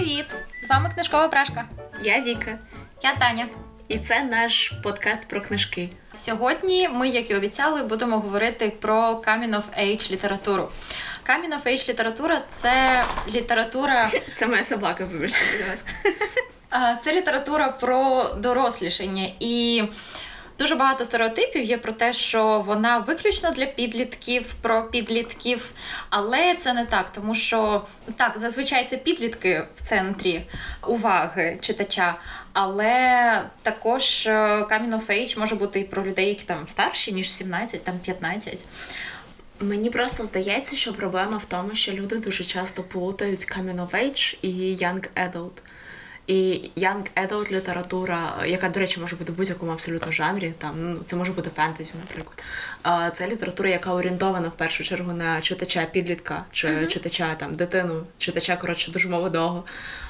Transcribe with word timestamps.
привіт! 0.00 0.26
З 0.62 0.68
вами 0.68 0.90
книжкова 0.94 1.28
прашка. 1.28 1.64
Я 2.02 2.22
Віка. 2.22 2.58
Я 3.02 3.16
Таня. 3.16 3.46
І 3.88 3.98
це 3.98 4.22
наш 4.22 4.72
подкаст 4.82 5.28
про 5.28 5.40
книжки. 5.40 5.90
Сьогодні 6.12 6.88
ми, 6.88 7.08
як 7.08 7.30
і 7.30 7.34
обіцяли, 7.34 7.82
будемо 7.82 8.18
говорити 8.18 8.72
про 8.80 8.94
Coming 8.96 9.50
of 9.50 9.62
Age 9.80 10.10
літературу. 10.10 10.68
Coming 11.28 11.52
of 11.52 11.66
Age 11.66 11.88
література 11.88 12.42
це 12.48 13.04
література. 13.28 14.10
Це 14.34 14.46
моя 14.46 14.62
собака, 14.62 15.04
вибачте, 15.04 15.38
будь 15.58 15.68
ласка. 15.68 15.90
Це 17.02 17.12
література 17.12 17.68
про 17.68 18.24
дорослішання 18.38 19.28
і. 19.40 19.84
Дуже 20.60 20.74
багато 20.74 21.04
стереотипів 21.04 21.64
є 21.64 21.78
про 21.78 21.92
те, 21.92 22.12
що 22.12 22.60
вона 22.66 22.98
виключно 22.98 23.50
для 23.50 23.66
підлітків, 23.66 24.54
про 24.60 24.82
підлітків, 24.82 25.70
але 26.10 26.54
це 26.54 26.72
не 26.72 26.84
так, 26.84 27.12
тому 27.12 27.34
що 27.34 27.86
так, 28.16 28.38
зазвичай 28.38 28.84
це 28.84 28.96
підлітки 28.96 29.66
в 29.74 29.80
центрі 29.80 30.46
уваги 30.88 31.58
читача, 31.60 32.18
але 32.52 33.42
також 33.62 34.26
е, 34.26 34.30
Coming 34.70 35.38
може 35.38 35.54
бути 35.54 35.80
і 35.80 35.84
про 35.84 36.04
людей, 36.04 36.28
які 36.28 36.44
там 36.44 36.68
старші, 36.68 37.12
ніж 37.12 37.30
17, 37.30 37.84
там 37.84 37.98
15. 37.98 38.66
Мені 39.60 39.90
просто 39.90 40.24
здається, 40.24 40.76
що 40.76 40.94
проблема 40.94 41.36
в 41.36 41.44
тому, 41.44 41.74
що 41.74 41.92
люди 41.92 42.16
дуже 42.16 42.44
часто 42.44 42.82
плутають 42.82 43.40
of 43.56 43.90
Age 43.90 44.38
і 44.42 44.76
Young 44.76 45.08
Adult. 45.16 45.62
І 46.30 46.70
young 46.76 47.04
adult 47.16 47.52
література, 47.52 48.34
яка, 48.46 48.68
до 48.68 48.80
речі, 48.80 49.00
може 49.00 49.16
бути 49.16 49.32
в 49.32 49.36
будь-якому 49.36 49.72
абсолютно 49.72 50.12
жанрі, 50.12 50.52
там 50.58 50.74
ну 50.76 51.00
це 51.06 51.16
може 51.16 51.32
бути 51.32 51.50
фентезі, 51.56 51.94
наприклад. 51.98 52.44
Це 53.14 53.28
література, 53.28 53.68
яка 53.68 53.94
орієнтована 53.94 54.48
в 54.48 54.52
першу 54.52 54.84
чергу 54.84 55.12
на 55.12 55.40
читача 55.40 55.86
підлітка 55.92 56.44
чи 56.52 56.68
uh-huh. 56.68 56.86
читача 56.86 57.34
там 57.34 57.54
дитину, 57.54 58.02
читача 58.18 58.56
коротше 58.56 58.92
дуже 58.92 59.08
молодого. 59.08 59.64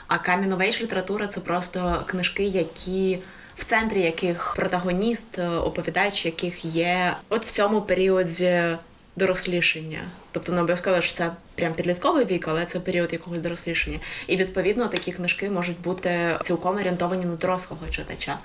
А 0.08 0.16
Age 0.16 0.82
література 0.82 1.26
це 1.26 1.40
просто 1.40 2.04
книжки, 2.06 2.44
які. 2.44 3.18
В 3.56 3.64
центрі 3.64 4.00
яких 4.00 4.54
протагоніст, 4.56 5.38
оповідач, 5.38 6.26
яких 6.26 6.64
є 6.64 7.16
от 7.28 7.46
в 7.46 7.50
цьому 7.50 7.82
періоді 7.82 8.76
дорослішання. 9.16 9.98
Тобто 10.32 10.52
не 10.52 10.58
обов'язково 10.58 11.00
що 11.00 11.14
це 11.14 11.30
прям 11.54 11.74
підлітковий 11.74 12.24
вік, 12.24 12.48
але 12.48 12.64
це 12.64 12.80
період 12.80 13.12
якогось 13.12 13.40
дорослішання. 13.40 13.98
І 14.26 14.36
відповідно 14.36 14.88
такі 14.88 15.12
книжки 15.12 15.50
можуть 15.50 15.80
бути 15.80 16.38
цілком 16.42 16.76
орієнтовані 16.76 17.24
на 17.24 17.36
дорослого 17.36 17.86
читача. 17.90 18.38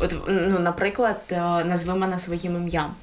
От, 0.00 0.14
ну, 0.28 0.58
наприклад, 0.58 1.20
е, 1.32 1.36
назви 1.64 1.94
мене 1.94 2.18
своїм 2.18 2.56
ім'ям. 2.56 2.94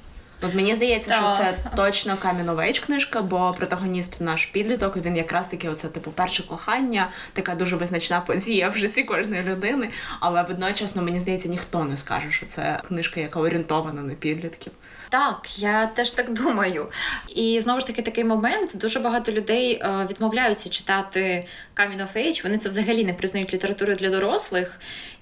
От 0.42 0.54
мені 0.54 0.74
здається, 0.74 1.14
що 1.14 1.32
це 1.32 1.54
точно 1.76 2.16
камінова 2.16 2.72
книжка, 2.86 3.22
бо 3.22 3.54
протагоніст 3.58 4.20
наш 4.20 4.46
підліток, 4.46 4.96
він 4.96 5.16
якраз 5.16 5.48
таки, 5.48 5.68
оце 5.68 5.88
типу 5.88 6.10
перше 6.10 6.42
кохання, 6.42 7.08
така 7.32 7.54
дуже 7.54 7.76
визначна 7.76 8.20
подія 8.20 8.68
в 8.68 8.76
житті 8.76 9.04
кожної 9.04 9.42
людини. 9.42 9.90
Але 10.20 10.42
водночас, 10.42 10.96
ну, 10.96 11.02
мені 11.02 11.20
здається, 11.20 11.48
ніхто 11.48 11.84
не 11.84 11.96
скаже, 11.96 12.30
що 12.30 12.46
це 12.46 12.80
книжка, 12.88 13.20
яка 13.20 13.40
орієнтована 13.40 14.02
на 14.02 14.14
підлітків. 14.14 14.72
Так, 15.08 15.58
я 15.58 15.86
теж 15.86 16.12
так 16.12 16.32
думаю. 16.32 16.86
І 17.34 17.60
знову 17.60 17.80
ж 17.80 17.86
таки 17.86 18.02
такий 18.02 18.24
момент. 18.24 18.70
Дуже 18.74 19.00
багато 19.00 19.32
людей 19.32 19.72
е, 19.72 20.06
відмовляються 20.10 20.68
читати 20.68 21.46
Age. 21.76 22.42
Вони 22.42 22.58
це 22.58 22.68
взагалі 22.68 23.04
не 23.04 23.12
признають 23.12 23.54
літературою 23.54 23.96
для 23.96 24.10
дорослих. 24.10 24.80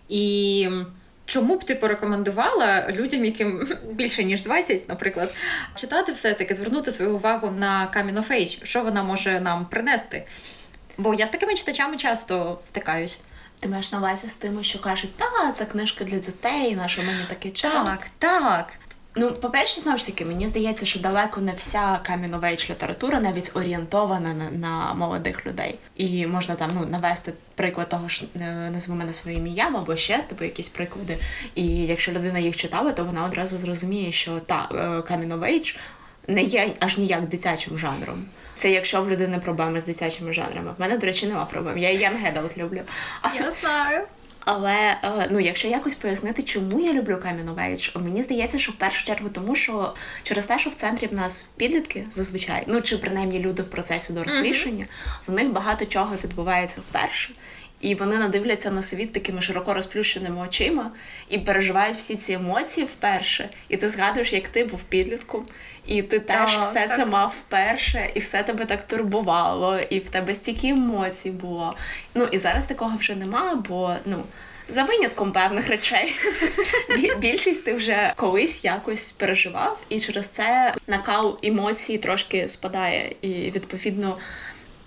І 0.08 0.68
чому 1.30 1.56
б 1.56 1.64
ти 1.64 1.74
порекомендувала 1.74 2.88
людям, 2.90 3.24
яким 3.24 3.68
більше 3.92 4.24
ніж 4.24 4.42
20, 4.42 4.88
наприклад, 4.88 5.34
читати 5.74 6.12
все-таки, 6.12 6.54
звернути 6.54 6.92
свою 6.92 7.14
увагу 7.16 7.50
на 7.50 7.90
Coming 7.96 8.16
of 8.16 8.32
Age, 8.32 8.64
що 8.64 8.82
вона 8.82 9.02
може 9.02 9.40
нам 9.40 9.66
принести? 9.66 10.26
Бо 10.98 11.14
я 11.14 11.26
з 11.26 11.30
такими 11.30 11.54
читачами 11.54 11.96
часто 11.96 12.58
стикаюсь. 12.64 13.20
Ти 13.60 13.68
маєш 13.68 13.92
на 13.92 13.98
увазі 13.98 14.28
з 14.28 14.34
тими, 14.34 14.62
що 14.62 14.78
кажуть, 14.80 15.16
та 15.16 15.52
це 15.52 15.64
книжка 15.64 16.04
для 16.04 16.18
дітей, 16.18 16.76
на 16.76 16.88
що 16.88 17.02
мені 17.02 17.24
таке 17.28 17.50
читати? 17.50 17.76
Так, 17.84 18.08
так. 18.18 18.72
Ну, 19.20 19.32
по-перше, 19.32 19.80
знову 19.80 19.98
ж 19.98 20.06
таки, 20.06 20.24
мені 20.24 20.46
здається, 20.46 20.86
що 20.86 21.00
далеко 21.00 21.40
не 21.40 21.52
вся 21.52 22.00
каміновейч 22.02 22.70
література 22.70 23.20
навіть 23.20 23.56
орієнтована 23.56 24.34
на 24.34 24.50
на 24.50 24.94
молодих 24.94 25.46
людей. 25.46 25.78
І 25.96 26.26
можна 26.26 26.54
там 26.54 26.70
ну 26.74 26.86
навести 26.86 27.32
приклад 27.54 27.88
того, 27.88 28.08
що 28.08 28.26
е, 28.36 28.70
назви 28.72 28.94
мене 28.94 29.12
своїм 29.12 29.46
ім'ям 29.46 29.76
або 29.76 29.96
ще 29.96 30.18
типу 30.18 30.44
якісь 30.44 30.68
приклади. 30.68 31.18
І 31.54 31.66
якщо 31.66 32.12
людина 32.12 32.38
їх 32.38 32.56
читала, 32.56 32.92
то 32.92 33.04
вона 33.04 33.24
одразу 33.24 33.58
зрозуміє, 33.58 34.12
що 34.12 34.40
та 34.40 34.68
каміновейч 35.08 35.78
не 36.26 36.42
є 36.42 36.70
аж 36.78 36.98
ніяк 36.98 37.28
дитячим 37.28 37.78
жанром. 37.78 38.24
Це 38.56 38.70
якщо 38.70 39.02
в 39.02 39.10
людини 39.10 39.38
проблеми 39.38 39.80
з 39.80 39.84
дитячими 39.84 40.32
жанрами. 40.32 40.74
В 40.78 40.80
мене, 40.80 40.98
до 40.98 41.06
речі, 41.06 41.26
нема 41.26 41.44
проблем. 41.44 41.78
Я 41.78 41.90
і 41.90 41.98
люблю. 42.56 42.80
Я 43.36 43.50
знаю. 43.50 44.02
Але 44.44 44.96
е, 45.02 45.28
ну, 45.30 45.40
якщо 45.40 45.68
якось 45.68 45.94
пояснити, 45.94 46.42
чому 46.42 46.80
я 46.80 46.92
люблю 46.92 47.18
Кам'яну 47.22 47.56
мені 47.94 48.22
здається, 48.22 48.58
що 48.58 48.72
в 48.72 48.74
першу 48.74 49.06
чергу 49.06 49.28
тому, 49.28 49.54
що 49.54 49.94
через 50.22 50.46
те, 50.46 50.58
що 50.58 50.70
в 50.70 50.74
центрі 50.74 51.06
в 51.06 51.14
нас 51.14 51.42
підлітки 51.42 52.04
зазвичай, 52.10 52.64
ну 52.66 52.80
чи 52.80 52.96
принаймні 52.96 53.38
люди 53.38 53.62
в 53.62 53.70
процесі 53.70 54.12
дорослішання, 54.12 54.86
в 55.26 55.32
них 55.32 55.52
багато 55.52 55.84
чого 55.84 56.14
відбувається 56.24 56.80
вперше. 56.80 57.32
І 57.80 57.94
вони 57.94 58.18
надивляться 58.18 58.70
на 58.70 58.82
світ 58.82 59.12
такими 59.12 59.42
широко 59.42 59.74
розплющеними 59.74 60.40
очима 60.40 60.90
і 61.28 61.38
переживають 61.38 61.96
всі 61.96 62.16
ці 62.16 62.32
емоції 62.32 62.86
вперше. 62.86 63.48
І 63.68 63.76
ти 63.76 63.88
згадуєш, 63.88 64.32
як 64.32 64.48
ти 64.48 64.64
був 64.64 64.82
підлітком, 64.82 65.46
і 65.86 66.02
ти 66.02 66.20
теж 66.20 66.54
так, 66.54 66.62
все 66.62 66.86
так. 66.86 66.96
це 66.96 67.06
мав 67.06 67.28
вперше, 67.28 68.10
і 68.14 68.20
все 68.20 68.42
тебе 68.42 68.64
так 68.64 68.82
турбувало, 68.82 69.78
і 69.90 69.98
в 69.98 70.08
тебе 70.08 70.34
стільки 70.34 70.68
емоцій 70.68 71.30
було. 71.30 71.74
Ну 72.14 72.28
і 72.30 72.38
зараз 72.38 72.66
такого 72.66 72.96
вже 72.96 73.14
нема, 73.14 73.62
бо 73.68 73.94
ну. 74.04 74.24
За 74.68 74.82
винятком 74.82 75.32
певних 75.32 75.68
речей 75.68 76.14
більшість 77.18 77.64
ти 77.64 77.74
вже 77.74 78.12
колись 78.16 78.64
якось 78.64 79.12
переживав, 79.12 79.78
і 79.88 80.00
через 80.00 80.28
це 80.28 80.74
накал 80.86 81.38
емоцій 81.42 81.98
трошки 81.98 82.48
спадає, 82.48 83.14
і 83.22 83.28
відповідно 83.28 84.18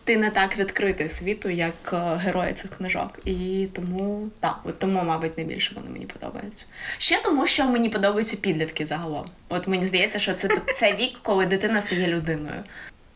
ти 0.04 0.18
не 0.18 0.30
так 0.30 0.58
відкритий 0.58 1.10
світу, 1.10 1.50
як 1.50 1.94
е, 1.94 2.16
герої 2.16 2.54
цих 2.54 2.72
книжок. 2.78 3.20
І 3.26 3.68
тому 3.74 4.30
так, 4.40 4.60
от 4.64 4.80
тому, 4.80 5.04
мабуть, 5.04 5.38
найбільше 5.38 5.72
вони 5.76 5.90
мені 5.90 6.06
подобаються. 6.06 6.66
Ще 6.98 7.22
тому, 7.24 7.48
що 7.48 7.66
мені 7.66 7.90
подобаються 7.90 8.38
підлітки 8.38 8.86
загалом. 8.86 9.26
От 9.50 9.68
мені 9.68 9.86
здається, 9.86 10.20
що 10.20 10.34
це 10.34 10.50
це 10.76 10.94
вік, 10.94 11.20
коли 11.22 11.46
дитина 11.46 11.82
стає 11.82 12.08
людиною. 12.08 12.64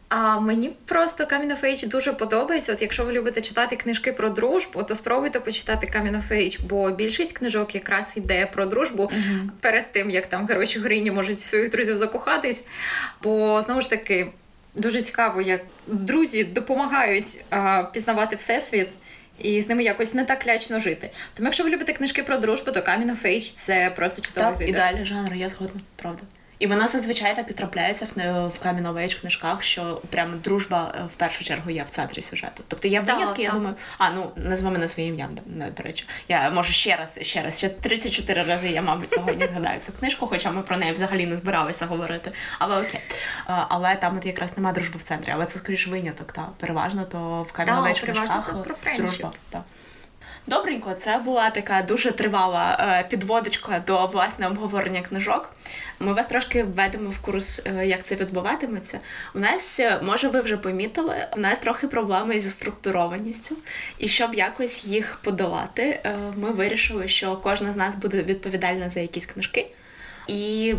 А 0.10 0.40
мені 0.40 0.72
просто 0.86 1.24
Coming 1.24 1.62
of 1.62 1.90
дуже 1.90 2.14
подобається. 2.14 2.74
От 2.74 2.82
якщо 2.82 3.06
ви 3.06 3.12
любите 3.12 3.42
читати 3.42 3.76
книжки 3.76 4.14
про 4.14 4.30
дружбу, 4.30 4.84
то 4.84 4.96
спробуйте 4.96 5.40
почитати 5.40 5.88
of 5.88 6.32
Age, 6.32 6.60
бо 6.70 6.92
більшість 6.92 7.38
книжок 7.38 7.76
якраз 7.76 8.18
йде 8.18 8.46
про 8.46 8.66
дружбу 8.66 9.04
mm-hmm. 9.04 9.50
перед 9.60 9.92
тим, 9.92 10.10
як 10.10 10.28
там 10.28 10.48
герої 10.48 10.68
чи 10.68 10.80
героїні 10.80 11.12
можуть 11.12 11.40
своїх 11.40 11.70
друзів 11.70 11.98
закохатись. 11.98 12.68
Бо 13.24 13.62
знову 13.62 13.82
ж 13.82 13.90
таки 13.90 14.28
дуже 14.78 15.02
цікаво, 15.02 15.42
як 15.42 15.62
друзі 15.88 16.44
допомагають 16.44 17.46
а, 17.50 17.84
пізнавати 17.84 18.36
всесвіт. 18.36 18.90
І 19.40 19.62
з 19.62 19.70
ними 19.70 19.84
якось 19.84 20.14
не 20.14 20.26
так 20.26 20.48
лячно 20.48 20.80
жити. 20.80 21.10
Тому, 21.34 21.48
якщо 21.48 21.64
ви 21.64 21.70
любите 21.70 21.94
книжки 21.94 22.24
про 22.24 22.38
дружбу, 22.38 22.72
то 22.72 22.80
Coming 22.80 23.12
of– 23.12 23.54
це 23.56 23.92
просто 23.96 24.22
чудовий 24.22 24.52
вибір. 24.52 24.70
ідеальний 24.70 25.06
жанр, 25.06 25.34
я 25.34 25.50
згодна, 25.50 25.82
правда. 25.96 26.24
І 26.60 26.68
воно 26.68 26.88
зазвичай 26.88 27.36
так 27.36 27.50
і 27.50 27.54
трапляється 27.54 28.08
в 28.16 28.48
в 28.48 28.60
каміновейч 28.60 29.16
книжках, 29.16 29.64
що 29.64 30.02
прямо 30.10 30.36
дружба 30.36 30.94
е, 30.96 31.04
в 31.06 31.14
першу 31.14 31.44
чергу 31.44 31.72
є 31.72 31.84
в 31.84 31.90
центрі 31.90 32.22
сюжету. 32.22 32.64
Тобто 32.68 32.88
є 32.88 33.00
винятки, 33.00 33.42
я 33.42 33.52
думаю, 33.52 33.76
а 33.98 34.10
ну 34.10 34.32
назви 34.36 34.72
мене 34.72 34.88
своїм 34.88 35.14
ім'ям, 35.14 35.30
до 35.78 35.84
речі. 35.84 36.08
Я 36.28 36.50
можу 36.50 36.74
ще 36.74 36.96
раз, 36.96 37.20
ще 37.22 37.42
раз, 37.42 37.58
ще 37.58 37.70
34 37.70 38.44
рази 38.44 38.70
я, 38.70 38.82
мабуть, 38.82 39.12
сьогодні 39.12 39.48
згадаю 39.48 39.80
цю 39.80 39.92
книжку, 39.92 40.28
хоча 40.28 40.52
ми 40.52 40.62
про 40.62 40.78
неї 40.78 40.94
взагалі 40.94 41.26
не 41.26 41.36
збиралися 41.36 41.86
говорити. 41.86 42.32
Але 42.60 42.82
окей. 42.82 43.02
Але 43.46 43.96
там 43.96 44.18
от 44.18 44.26
якраз 44.26 44.58
немає 44.58 44.76
дружби 44.76 45.00
в 45.00 45.04
центрі. 45.04 45.32
Але 45.32 45.46
це 45.46 45.60
скоріш 45.60 45.88
виняток. 45.88 46.32
Та 46.32 46.50
переважно 46.60 47.06
то 47.06 47.44
в 47.44 47.52
каміновейч 47.52 48.00
книжках 48.00 48.46
це 48.46 48.52
про 48.52 48.76
дружба. 48.98 49.32
Та. 49.50 49.64
Добренько, 50.48 50.94
це 50.94 51.18
була 51.18 51.50
така 51.50 51.82
дуже 51.82 52.12
тривала 52.12 52.78
е, 52.80 53.08
підводочка 53.10 53.84
до 53.88 54.06
власне 54.06 54.48
обговорення 54.48 55.02
книжок. 55.02 55.50
Ми 56.00 56.14
вас 56.14 56.26
трошки 56.26 56.64
введемо 56.64 57.10
в 57.10 57.20
курс, 57.20 57.66
е, 57.66 57.88
як 57.88 58.04
це 58.04 58.16
відбуватиметься. 58.16 59.00
У 59.36 59.40
нас, 59.40 59.80
е, 59.80 60.00
може, 60.04 60.28
ви 60.28 60.42
вже 60.42 60.58
помітили, 60.58 61.16
у 61.36 61.40
нас 61.40 61.60
трохи 61.60 61.88
проблеми 61.88 62.40
зі 62.40 62.50
структурованістю, 62.50 63.56
і 63.98 64.08
щоб 64.08 64.34
якось 64.34 64.86
їх 64.86 65.20
подолати, 65.24 66.00
ми 66.38 66.52
вирішили, 66.52 67.08
що 67.08 67.36
кожна 67.36 67.72
з 67.72 67.76
нас 67.76 67.96
буде 67.96 68.24
відповідальна 68.24 68.90
за 68.90 69.00
якісь 69.00 69.26
книжки. 69.26 69.68
І 70.28 70.76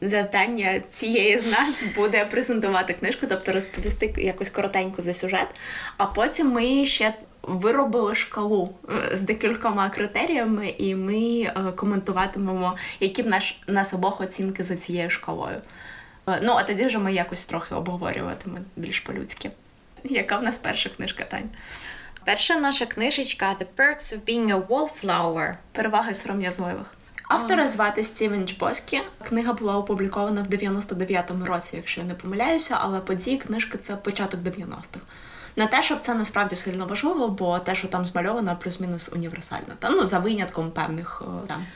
завдання 0.00 0.80
цієї 0.90 1.38
з 1.38 1.50
нас 1.50 1.82
буде 1.96 2.24
презентувати 2.24 2.92
книжку, 2.92 3.26
тобто 3.28 3.52
розповісти 3.52 4.14
якось 4.16 4.50
коротенько 4.50 5.02
за 5.02 5.12
сюжет. 5.12 5.46
А 5.96 6.06
потім 6.06 6.48
ми 6.48 6.84
ще 6.84 7.14
виробили 7.42 8.14
шкалу 8.14 8.74
е, 8.88 9.16
з 9.16 9.22
декількома 9.22 9.90
критеріями, 9.90 10.68
і 10.68 10.94
ми 10.94 11.40
е, 11.40 11.72
коментуватимемо, 11.76 12.76
які 13.00 13.22
в 13.22 13.26
наш 13.26 13.60
нас 13.66 13.94
обох 13.94 14.20
оцінки 14.20 14.64
за 14.64 14.76
цією 14.76 15.10
шкалою. 15.10 15.60
Е, 16.28 16.40
ну, 16.42 16.52
а 16.52 16.62
тоді 16.62 16.84
вже 16.84 16.98
ми 16.98 17.12
якось 17.12 17.44
трохи 17.44 17.74
обговорюватимемо 17.74 18.64
більш 18.76 19.00
по-людськи. 19.00 19.50
Яка 20.04 20.36
в 20.36 20.42
нас 20.42 20.58
перша 20.58 20.90
книжка, 20.90 21.24
Тань? 21.24 21.50
Перша 22.24 22.56
наша 22.56 22.86
книжечка 22.86 23.56
The 23.60 23.66
Perks 23.76 24.16
of 24.16 24.20
Being 24.24 24.56
a 24.56 24.66
Wallflower. 24.66 25.54
Переваги 25.72 26.14
сором'язливих. 26.14 26.94
Автора 27.32 27.66
звати 27.66 28.02
Стівен 28.02 28.48
Чбоскі. 28.48 29.00
Книга 29.28 29.52
була 29.52 29.76
опублікована 29.76 30.42
в 30.42 30.46
99-му 30.46 31.44
році, 31.44 31.76
якщо 31.76 32.00
я 32.00 32.06
не 32.06 32.14
помиляюся, 32.14 32.78
але 32.80 33.00
події 33.00 33.38
книжки 33.38 33.78
це 33.78 33.96
початок 33.96 34.40
90-х. 34.40 35.00
Не 35.56 35.66
те, 35.66 35.82
щоб 35.82 36.00
це 36.00 36.14
насправді 36.14 36.56
сильно 36.56 36.86
важливо, 36.86 37.28
бо 37.28 37.58
те, 37.58 37.74
що 37.74 37.88
там 37.88 38.04
змальовано, 38.04 38.58
плюс-мінус 38.62 39.10
універсально. 39.12 39.74
Та 39.78 39.90
ну 39.90 40.04
за 40.04 40.18
винятком 40.18 40.70
певних 40.70 41.22
е, 41.22 41.46
там. 41.46 41.66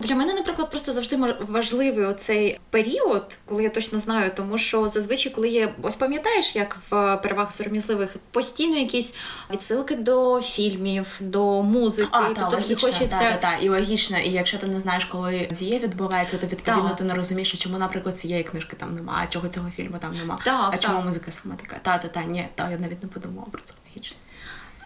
Для 0.00 0.14
мене, 0.14 0.34
наприклад, 0.34 0.70
просто 0.70 0.92
завжди 0.92 1.16
важливий 1.40 2.04
оцей 2.04 2.60
період, 2.70 3.38
коли 3.44 3.62
я 3.62 3.70
точно 3.70 4.00
знаю, 4.00 4.32
тому 4.36 4.58
що 4.58 4.88
зазвичай, 4.88 5.32
коли 5.32 5.48
є, 5.48 5.74
ось 5.82 5.96
пам'ятаєш, 5.96 6.56
як 6.56 6.76
в 6.90 7.16
перевагах 7.16 7.52
сором'язливих 7.52 8.16
постійно 8.30 8.76
якісь 8.76 9.14
відсилки 9.50 9.96
до 9.96 10.40
фільмів, 10.40 11.16
до 11.20 11.62
музики, 11.62 12.08
а, 12.12 12.24
тобто 12.24 12.40
та, 12.40 12.48
логічно, 12.48 12.76
хочеться 12.76 13.18
та, 13.18 13.30
та, 13.30 13.36
та, 13.36 13.56
і 13.62 13.68
логічно. 13.68 14.18
І 14.18 14.30
якщо 14.30 14.58
ти 14.58 14.66
не 14.66 14.80
знаєш, 14.80 15.04
коли 15.04 15.48
дія 15.50 15.78
відбувається, 15.78 16.38
то 16.38 16.46
відповідно 16.46 16.88
та. 16.88 16.94
ти 16.94 17.04
не 17.04 17.14
розумієш, 17.14 17.52
чому, 17.52 17.78
наприклад, 17.78 18.18
цієї 18.18 18.44
книжки 18.44 18.76
там 18.76 18.94
немає, 18.94 19.26
а 19.28 19.32
чого 19.32 19.48
цього 19.48 19.70
фільму 19.70 19.98
там 19.98 20.16
немає, 20.16 20.40
так, 20.44 20.70
а 20.74 20.78
чому 20.78 21.00
музика 21.00 21.30
саме 21.30 21.54
така? 21.54 21.76
Та, 21.82 21.98
та, 21.98 22.08
та, 22.08 22.24
ні, 22.24 22.48
та 22.54 22.70
я 22.70 22.78
навіть 22.78 23.02
не 23.02 23.08
подумала 23.08 23.46
про 23.52 23.62
це 23.62 23.74
логічно. 23.88 24.16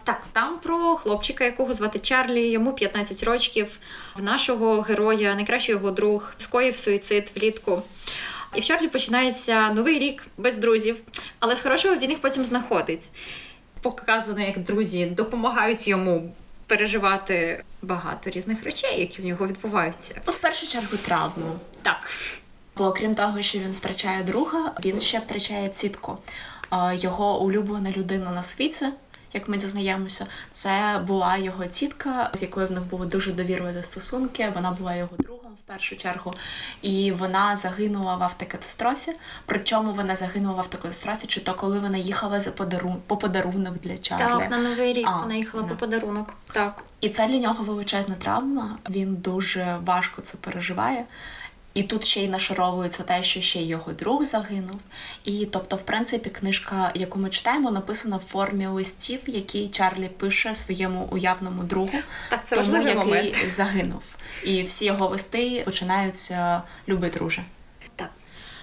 Так, 0.03 0.23
там 0.31 0.59
про 0.59 0.95
хлопчика, 0.95 1.43
якого 1.43 1.73
звати 1.73 1.99
Чарлі, 1.99 2.47
йому 2.47 2.73
15 2.73 3.23
років. 3.23 3.79
В 4.15 4.23
нашого 4.23 4.81
героя, 4.81 5.35
найкращий 5.35 5.75
його 5.75 5.91
друг, 5.91 6.33
скоїв 6.37 6.77
суїцид 6.77 7.31
влітку. 7.35 7.81
І 8.55 8.61
в 8.61 8.63
Чарлі 8.63 8.87
починається 8.87 9.71
новий 9.71 9.99
рік 9.99 10.27
без 10.37 10.57
друзів, 10.57 11.01
але 11.39 11.55
з 11.55 11.61
хорошого 11.61 11.95
він 11.95 12.09
їх 12.09 12.21
потім 12.21 12.45
знаходить. 12.45 13.09
Показано, 13.81 14.41
як 14.41 14.59
друзі 14.59 15.05
допомагають 15.05 15.87
йому 15.87 16.33
переживати 16.67 17.63
багато 17.81 18.29
різних 18.29 18.63
речей, 18.63 18.99
які 18.99 19.21
в 19.21 19.25
нього 19.25 19.47
відбуваються. 19.47 20.21
В 20.25 20.35
першу 20.35 20.67
чергу 20.67 20.97
травму. 20.97 21.59
Так. 21.81 22.11
Бо 22.77 22.91
крім 22.91 23.15
того, 23.15 23.41
що 23.41 23.59
він 23.59 23.71
втрачає 23.71 24.23
друга, 24.23 24.71
він 24.85 24.99
ще 24.99 25.19
втрачає 25.19 25.69
цітку. 25.69 26.17
Його 26.93 27.41
улюблена 27.41 27.91
людина 27.91 28.31
на 28.31 28.43
світі 28.43 28.85
як 29.33 29.49
ми 29.49 29.57
дізнаємося, 29.57 30.27
це 30.51 31.01
була 31.07 31.37
його 31.37 31.65
тітка, 31.65 32.31
з 32.33 32.41
якою 32.41 32.67
в 32.67 32.71
них 32.71 32.83
були 32.83 33.05
дуже 33.05 33.31
довірливі 33.31 33.83
стосунки. 33.83 34.51
Вона 34.55 34.71
була 34.71 34.95
його 34.95 35.11
другом 35.19 35.51
в 35.53 35.67
першу 35.67 35.97
чергу, 35.97 36.33
і 36.81 37.11
вона 37.11 37.55
загинула 37.55 38.15
в 38.15 38.23
автокатастрофі. 38.23 39.13
Причому 39.45 39.93
вона 39.93 40.15
загинула 40.15 40.55
в 40.55 40.57
автокатастрофі, 40.57 41.27
чи 41.27 41.41
то 41.41 41.53
коли 41.53 41.79
вона 41.79 41.97
їхала 41.97 42.39
за 42.39 42.51
подарун... 42.51 42.97
по 43.07 43.17
подарунок 43.17 43.79
для 43.79 43.97
Чарлі. 43.97 44.41
Так, 44.41 44.51
на 44.51 44.57
новий 44.57 44.93
рік 44.93 45.07
а, 45.07 45.19
вона 45.19 45.33
їхала 45.33 45.63
да. 45.63 45.69
по 45.69 45.75
подарунок. 45.75 46.33
Так. 46.53 46.83
І 47.01 47.09
це 47.09 47.27
для 47.27 47.37
нього 47.37 47.63
величезна 47.63 48.15
травма. 48.15 48.77
Він 48.89 49.15
дуже 49.15 49.79
важко 49.85 50.21
це 50.21 50.37
переживає. 50.37 51.05
І 51.73 51.83
тут 51.83 52.05
ще 52.05 52.21
й 52.21 52.29
нашаровується 52.29 53.03
те, 53.03 53.23
що 53.23 53.41
ще 53.41 53.61
його 53.61 53.91
друг 53.91 54.23
загинув. 54.23 54.79
І 55.23 55.45
тобто, 55.45 55.75
в 55.75 55.81
принципі, 55.81 56.29
книжка, 56.29 56.91
яку 56.95 57.19
ми 57.19 57.29
читаємо, 57.29 57.71
написана 57.71 58.17
в 58.17 58.19
формі 58.19 58.67
листів, 58.67 59.19
які 59.27 59.67
Чарлі 59.67 60.09
пише 60.09 60.55
своєму 60.55 61.07
уявному 61.11 61.63
другу, 61.63 61.97
так, 62.29 62.45
це 62.45 62.55
тому 62.55 62.77
який 62.77 62.95
момент. 62.95 63.37
загинув. 63.49 64.15
І 64.43 64.63
всі 64.63 64.85
його 64.85 65.07
листи 65.07 65.61
починаються 65.65 66.61
люби, 66.87 67.09
друже. 67.09 67.43
Так. 67.95 68.09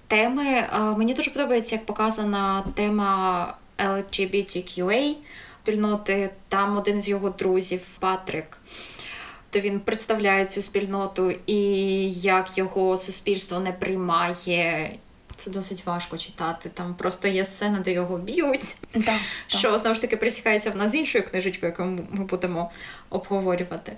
Теми 0.07 0.69
мені 0.99 1.15
дуже 1.15 1.31
подобається, 1.31 1.75
як 1.75 1.87
показана 1.87 2.63
тема 2.75 3.55
LGBTQA 3.79 5.15
спільноти. 5.69 6.31
Там 6.49 6.77
один 6.77 7.01
з 7.01 7.09
його 7.09 7.31
друзів, 7.31 7.81
Патрик 7.99 8.59
то 9.51 9.61
він 9.61 9.81
представляє 9.81 10.47
цю 10.47 10.63
спільноту 10.63 11.35
і 11.47 11.61
як 12.13 12.59
його 12.59 12.97
суспільство 12.97 13.61
не 13.61 13.73
приймає. 13.73 14.99
Це 15.37 15.51
досить 15.51 15.87
важко 15.87 16.19
читати. 16.19 16.71
Там 16.75 16.95
просто 16.95 17.29
є 17.29 17.45
сцена, 17.45 17.79
де 17.79 17.93
його 17.93 18.19
б'ють, 18.19 18.77
да, 18.95 19.19
що 19.47 19.79
знову 19.79 19.95
ж 19.95 20.01
таки 20.01 20.17
присікається 20.17 20.71
в 20.71 20.77
нас 20.77 20.91
з 20.91 20.95
іншою 20.95 21.25
книжечкою, 21.25 21.73
яку 21.73 21.85
ми 21.85 22.25
будемо 22.25 22.71
обговорювати. 23.11 23.93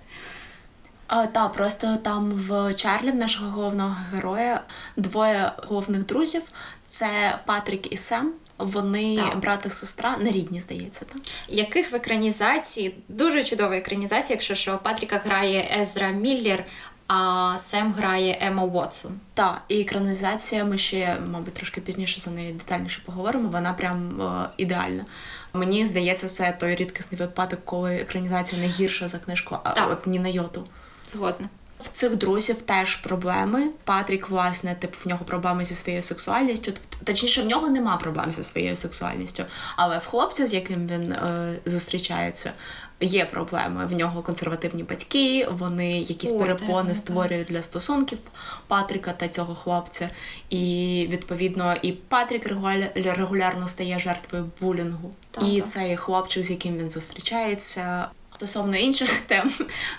А, 1.06 1.26
та, 1.26 1.48
просто 1.48 1.96
там 1.96 2.30
в 2.32 2.74
Чарлі, 2.74 3.12
нашого 3.12 3.50
головного 3.50 3.96
героя, 4.12 4.60
двоє 4.96 5.52
головних 5.56 6.06
друзів 6.06 6.42
це 6.86 7.38
Патрік 7.46 7.92
і 7.92 7.96
Сем. 7.96 8.32
Вони 8.60 9.16
так. 9.16 9.38
брат 9.38 9.66
і 9.66 9.70
сестра 9.70 10.16
нерідні, 10.16 10.60
здається, 10.60 11.04
так? 11.04 11.22
Яких 11.48 11.92
в 11.92 11.94
екранізації 11.94 12.94
дуже 13.08 13.44
чудова 13.44 13.76
екранізація, 13.76 14.34
якщо 14.34 14.54
що 14.54 14.78
Патріка 14.78 15.18
грає 15.24 15.78
Езра 15.80 16.08
Міллер, 16.08 16.64
а 17.06 17.54
Сем 17.58 17.92
грає 17.92 18.38
Ема 18.40 18.62
Уотсон. 18.62 19.12
Так, 19.34 19.62
і 19.68 19.80
екранізація, 19.80 20.64
ми 20.64 20.78
ще, 20.78 21.18
мабуть, 21.26 21.54
трошки 21.54 21.80
пізніше 21.80 22.20
за 22.20 22.30
неї 22.30 22.52
детальніше 22.52 23.02
поговоримо. 23.06 23.48
Вона 23.48 23.72
прям 23.72 24.20
е, 24.22 24.48
ідеальна. 24.56 25.04
Мені 25.52 25.84
здається, 25.84 26.26
це 26.26 26.56
той 26.60 26.74
рідкісний 26.74 27.20
випадок, 27.20 27.60
коли 27.64 27.94
екранізація 27.94 28.62
не 28.62 28.68
гірша 28.68 29.08
за 29.08 29.18
книжку, 29.18 29.56
а 29.62 29.70
так. 29.70 29.90
от 29.90 30.06
ні 30.06 30.18
на 30.18 30.28
йоту. 30.28 30.64
Згодна. 31.08 31.48
В 31.82 31.88
цих 31.88 32.16
друзів 32.16 32.62
теж 32.62 32.96
проблеми. 32.96 33.70
Патрік, 33.84 34.28
власне, 34.28 34.74
типу, 34.74 34.96
в 35.04 35.08
нього 35.08 35.24
проблеми 35.24 35.64
зі 35.64 35.74
своєю 35.74 36.02
сексуальністю. 36.02 36.72
Точніше, 37.04 37.42
в 37.42 37.46
нього 37.46 37.68
нема 37.68 37.96
проблем 37.96 38.32
зі 38.32 38.44
своєю 38.44 38.76
сексуальністю. 38.76 39.44
Але 39.76 39.98
в 39.98 40.06
хлопця, 40.06 40.46
з 40.46 40.54
яким 40.54 40.86
він 40.86 41.12
е, 41.12 41.58
зустрічається, 41.66 42.52
є 43.00 43.24
проблеми. 43.24 43.86
В 43.86 43.92
нього 43.92 44.22
консервативні 44.22 44.82
батьки, 44.82 45.48
вони 45.50 45.98
якісь 46.00 46.32
О, 46.32 46.38
перепони 46.38 46.94
створюють 46.94 47.46
для 47.46 47.62
стосунків 47.62 48.18
Патріка 48.66 49.12
та 49.12 49.28
цього 49.28 49.54
хлопця. 49.54 50.10
І 50.50 51.06
відповідно, 51.10 51.76
і 51.82 51.92
Патрік 51.92 52.46
регулярно 52.94 53.68
стає 53.68 53.98
жертвою 53.98 54.50
булінгу. 54.60 55.10
Так, 55.30 55.44
і 55.44 55.60
так. 55.60 55.68
цей 55.68 55.96
хлопчик, 55.96 56.42
з 56.42 56.50
яким 56.50 56.78
він 56.78 56.90
зустрічається. 56.90 58.08
Стосовно 58.40 58.76
інших 58.76 59.20
тем, 59.26 59.52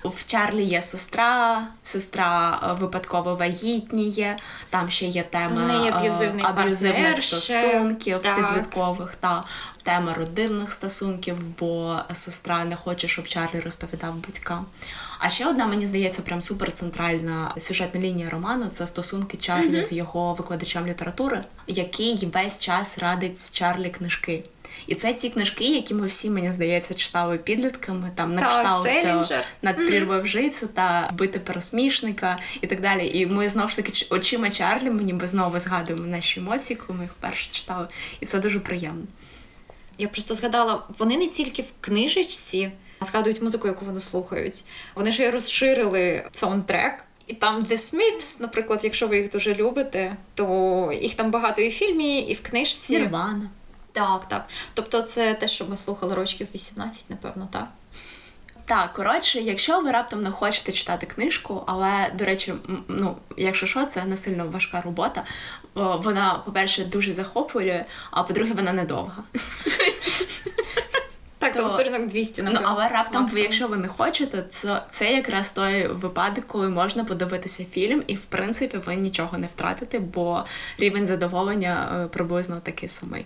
в 0.04 0.26
Чарлі 0.26 0.64
є 0.64 0.82
сестра, 0.82 1.68
сестра 1.84 2.60
випадково 2.80 3.36
вагітніє, 3.36 4.38
там 4.70 4.90
ще 4.90 5.06
є 5.06 5.24
тема 5.24 5.90
аб'юзивний 5.94 6.46
аб'юзивних 6.46 7.06
партнер 7.06 7.24
стосунків 7.24 8.20
ще. 8.20 8.36
підліткових 8.36 9.16
та 9.16 9.44
тема 9.84 10.14
родинних 10.14 10.72
стосунків, 10.72 11.38
бо 11.60 12.00
сестра 12.12 12.66
не 12.66 12.76
хоче, 12.76 13.08
щоб 13.08 13.28
Чарлі 13.28 13.60
розповідав 13.60 14.16
батькам. 14.16 14.66
А 15.20 15.30
ще 15.30 15.48
одна, 15.48 15.68
мені 15.68 15.86
здається, 15.86 16.22
прям 16.22 16.42
суперцентральна 16.42 17.54
сюжетна 17.58 18.02
лінія 18.02 18.30
роману 18.30 18.68
це 18.68 18.88
стосунки 18.88 19.38
Чарлі 19.38 19.78
mm-hmm. 19.78 19.84
з 19.84 19.94
його 19.94 20.34
викладачем 20.34 20.88
літератури, 20.88 21.42
який 21.68 22.30
весь 22.34 22.60
час 22.60 22.98
радить 22.98 23.52
Чарлі 23.52 23.90
книжки. 23.90 24.44
І 24.88 24.96
це 24.96 25.14
ті 25.14 25.30
книжки, 25.30 25.64
які 25.64 25.94
ми 25.94 26.08
всі, 26.08 26.30
мені 26.30 26.54
здається, 26.54 26.94
читали 26.94 27.38
підлітками, 27.38 28.12
там 28.16 28.36
на 28.36 28.42
кшталт 28.48 28.88
над 29.62 29.76
прірвою 29.76 30.26
жицю 30.26 30.68
та 30.74 31.10
бити 31.14 31.40
пересмішника 31.40 32.38
і 32.62 32.68
так 32.68 32.82
далі. 32.82 33.12
І 33.14 33.26
ми 33.26 33.50
знову 33.50 33.70
ж 33.70 33.76
таки 33.76 34.06
очима 34.10 34.50
Чарлі, 34.50 34.90
ми 34.90 35.04
ніби 35.04 35.28
знову 35.28 35.60
згадуємо 35.60 36.06
наші 36.06 36.40
емоції, 36.40 36.78
коли 36.88 36.98
ми 37.00 37.04
їх 37.06 37.12
вперше 37.12 37.48
читали. 37.52 37.88
І 38.20 38.26
це 38.26 38.40
дуже 38.40 38.60
приємно. 38.60 39.04
Я 39.98 40.08
просто 40.08 40.34
згадала, 40.34 40.84
вони 40.98 41.18
не 41.18 41.28
тільки 41.28 41.62
в 41.62 41.72
книжечці 41.82 42.72
згадують 43.02 43.42
музику, 43.42 43.68
яку 43.68 43.86
вони 43.86 44.00
слухають. 44.00 44.64
Вони 44.96 45.12
ж 45.12 45.24
і 45.24 45.30
розширили 45.30 46.26
саундтрек. 46.32 46.94
І 47.28 47.34
там 47.34 47.60
The 47.60 47.78
Smiths, 47.78 48.42
наприклад, 48.42 48.80
якщо 48.84 49.08
ви 49.08 49.18
їх 49.18 49.32
дуже 49.32 49.56
любите, 49.56 50.16
то 50.36 51.00
їх 51.02 51.14
там 51.14 51.32
багато 51.32 51.62
і 51.62 51.70
в 51.70 51.72
фільмі, 51.72 52.20
і 52.20 52.34
в 52.34 52.42
книжці. 52.42 52.94
Нірвана. 53.00 53.50
Так, 53.92 54.28
так. 54.28 54.46
Тобто 54.74 55.02
це 55.02 55.34
те, 55.34 55.48
що 55.48 55.66
ми 55.66 55.78
слухали 55.78 56.16
років 56.16 56.48
18, 56.54 57.10
напевно, 57.10 57.48
так. 57.52 57.68
Так, 58.66 58.94
коротше, 58.94 59.40
якщо 59.40 59.82
ви 59.82 59.92
раптом 59.92 60.22
не 60.22 60.32
хочете 60.32 60.72
читати 60.72 61.06
книжку, 61.06 61.64
але, 61.68 62.12
до 62.18 62.26
речі, 62.26 62.54
ну, 62.88 63.18
якщо 63.38 63.68
що, 63.68 63.86
це 63.86 64.06
не 64.06 64.18
сильно 64.18 64.48
важка 64.48 64.82
робота. 64.82 65.24
Вона, 65.76 66.42
по-перше, 66.46 66.86
дуже 66.86 67.14
захоплює, 67.14 67.86
а 68.12 68.24
по-друге, 68.24 68.54
вона 68.54 68.74
недовга. 68.74 69.24
Так, 71.38 71.54
там 71.54 71.70
сторінок 71.70 72.08
200, 72.08 72.42
напевно. 72.42 72.68
Ну, 72.68 72.76
але 72.76 72.90
раптом, 72.90 73.22
максимум. 73.22 73.44
якщо 73.44 73.68
ви 73.68 73.78
не 73.78 73.88
хочете, 73.88 74.44
це, 74.50 74.82
це 74.90 75.14
якраз 75.14 75.52
той 75.52 75.88
випадок, 75.88 76.48
коли 76.48 76.70
можна 76.70 77.04
подивитися 77.04 77.66
фільм, 77.72 78.04
і 78.08 78.16
в 78.16 78.26
принципі 78.26 78.78
ви 78.78 78.96
нічого 78.96 79.38
не 79.38 79.48
втратите, 79.48 80.00
бо 80.00 80.46
рівень 80.78 81.08
задоволення 81.08 82.08
приблизно 82.12 82.60
такий 82.64 82.90
самий. 82.90 83.26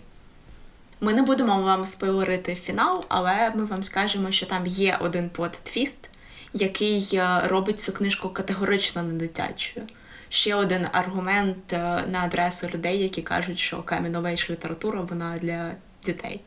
Ми 1.02 1.14
не 1.14 1.22
будемо 1.22 1.62
вам 1.62 1.86
спойлерити 1.86 2.56
фінал, 2.56 3.06
але 3.10 3.52
ми 3.56 3.66
вам 3.66 3.84
скажемо, 3.84 4.32
що 4.32 4.46
там 4.46 4.66
є 4.66 4.98
один 5.02 5.30
плот-твіст, 5.30 6.10
який 6.54 7.22
робить 7.44 7.80
цю 7.80 7.92
книжку 7.92 8.30
категорично 8.30 9.04
не 9.04 9.14
дитячою. 9.14 9.86
Ще 10.30 10.56
один 10.56 10.88
аргумент 10.92 11.72
на 12.08 12.22
адресу 12.25 12.68
людей, 12.74 13.04
які 13.04 13.22
кажуть, 13.22 13.60
що 13.60 13.84
каміновейш 13.84 14.50
література 14.50 15.02
вона 15.02 15.38
для 15.42 15.72
дітей. 16.04 16.42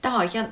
Так, 0.00 0.34
я 0.34 0.48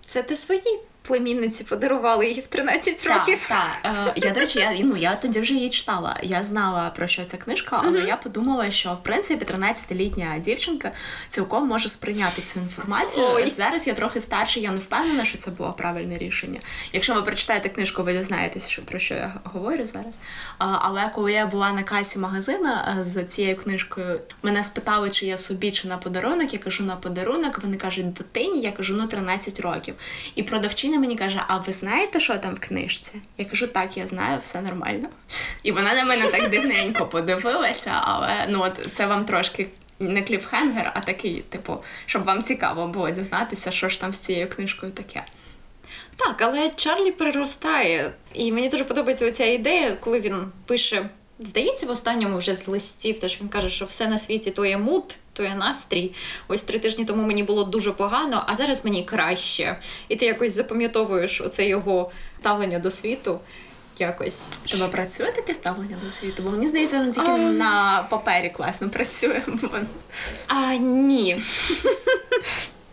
Це 0.00 0.22
ти 0.22 0.36
своїй 0.36 0.78
племінниці 1.06 1.64
подарували 1.64 2.26
її 2.26 2.40
в 2.40 2.46
13 2.46 3.06
років. 3.06 3.44
Так, 3.48 3.66
так. 3.82 3.96
Е, 4.06 4.12
я, 4.16 4.30
до 4.30 4.40
речі, 4.40 4.58
я, 4.58 4.74
ну, 4.80 4.96
я 4.96 5.16
тоді 5.16 5.40
вже 5.40 5.54
її 5.54 5.70
читала. 5.70 6.20
Я 6.22 6.42
знала, 6.42 6.90
про 6.90 7.06
що 7.06 7.24
ця 7.24 7.36
книжка, 7.36 7.82
але 7.84 8.00
я 8.00 8.16
подумала, 8.16 8.70
що 8.70 8.92
в 8.92 9.02
принципі 9.02 9.44
13-літня 9.44 10.38
дівчинка 10.38 10.92
цілком 11.28 11.68
може 11.68 11.88
сприйняти 11.88 12.42
цю 12.42 12.60
інформацію. 12.60 13.26
Ой. 13.34 13.46
Зараз 13.46 13.86
я 13.86 13.94
трохи 13.94 14.20
старша, 14.20 14.60
я 14.60 14.70
не 14.70 14.78
впевнена, 14.78 15.24
що 15.24 15.38
це 15.38 15.50
було 15.50 15.72
правильне 15.72 16.18
рішення. 16.18 16.60
Якщо 16.92 17.14
ви 17.14 17.22
прочитаєте 17.22 17.68
книжку, 17.68 18.02
ви 18.02 18.12
дізнаєтесь, 18.12 18.68
що, 18.68 18.82
про 18.82 18.98
що 18.98 19.14
я 19.14 19.34
говорю 19.44 19.86
зараз. 19.86 20.20
Але 20.58 21.10
коли 21.14 21.32
я 21.32 21.46
була 21.46 21.72
на 21.72 21.82
касі 21.82 22.18
магазина 22.18 22.96
е, 23.00 23.04
з 23.04 23.24
цією 23.24 23.56
книжкою, 23.56 24.20
мене 24.42 24.62
спитали, 24.62 25.10
чи 25.10 25.26
я 25.26 25.36
собі, 25.36 25.72
чи 25.72 25.88
на 25.88 25.98
подарунок. 25.98 26.52
Я 26.52 26.58
кажу 26.58 26.84
на 26.84 26.96
подарунок. 26.96 27.58
Вони 27.62 27.76
кажуть, 27.76 28.12
дитині, 28.12 28.60
я 28.60 28.72
кажу, 28.72 28.94
ну 28.96 29.06
13 29.06 29.60
років. 29.60 29.94
І 30.34 30.42
продавчиня 30.42 30.95
мені 30.98 31.16
каже: 31.16 31.42
А 31.46 31.56
ви 31.56 31.72
знаєте, 31.72 32.20
що 32.20 32.38
там 32.38 32.54
в 32.54 32.60
книжці? 32.60 33.20
Я 33.38 33.44
кажу, 33.44 33.66
так, 33.66 33.96
я 33.96 34.06
знаю, 34.06 34.38
все 34.42 34.60
нормально. 34.60 35.08
І 35.62 35.72
вона 35.72 35.94
на 35.94 36.04
мене 36.04 36.26
так 36.26 36.50
дивненько 36.50 37.06
подивилася, 37.06 37.92
але 38.02 38.46
ну 38.48 38.62
от 38.62 38.88
це 38.92 39.06
вам 39.06 39.24
трошки. 39.24 39.66
Не 39.98 40.22
кліфхенгер, 40.22 40.92
а 40.94 41.00
такий, 41.00 41.40
типу, 41.40 41.76
щоб 42.06 42.24
вам 42.24 42.42
цікаво 42.42 42.86
було 42.88 43.10
дізнатися, 43.10 43.70
що 43.70 43.88
ж 43.88 44.00
там 44.00 44.12
з 44.12 44.18
цією 44.18 44.48
книжкою 44.48 44.92
таке. 44.92 45.24
Так, 46.16 46.42
але 46.42 46.70
Чарлі 46.70 47.12
переростає. 47.12 48.12
І 48.34 48.52
мені 48.52 48.68
дуже 48.68 48.84
подобається 48.84 49.26
оця 49.26 49.44
ідея, 49.44 49.96
коли 50.00 50.20
він 50.20 50.52
пише. 50.66 51.08
Здається, 51.38 51.86
в 51.86 51.90
останньому 51.90 52.38
вже 52.38 52.54
з 52.56 52.68
листів, 52.68 53.20
тож 53.20 53.40
він 53.40 53.48
каже, 53.48 53.70
що 53.70 53.84
все 53.84 54.06
на 54.08 54.18
світі 54.18 54.50
то 54.50 54.64
є 54.66 54.78
мут, 54.78 55.16
то 55.32 55.42
є 55.42 55.54
настрій. 55.54 56.12
Ось 56.48 56.62
три 56.62 56.78
тижні 56.78 57.04
тому 57.04 57.22
мені 57.26 57.42
було 57.42 57.64
дуже 57.64 57.92
погано, 57.92 58.44
а 58.46 58.54
зараз 58.54 58.84
мені 58.84 59.04
краще. 59.04 59.78
І 60.08 60.16
ти 60.16 60.26
якось 60.26 60.52
запам'ятовуєш 60.52 61.40
оце 61.40 61.66
його 61.66 62.10
ставлення 62.40 62.78
до 62.78 62.90
світу. 62.90 63.40
Якось. 63.98 64.52
В 64.64 64.70
тебе 64.70 64.88
працює 64.88 65.26
таке 65.32 65.54
ставлення 65.54 65.96
до 66.04 66.10
світу? 66.10 66.42
Бо 66.42 66.50
мені 66.50 66.68
здається, 66.68 66.98
воно 66.98 67.12
тільки 67.12 67.30
А. 67.30 67.36
на 67.38 68.06
папері 68.10 68.50
класно 68.50 68.88
працює. 68.88 69.42
А 70.46 70.74
ні. 70.74 71.40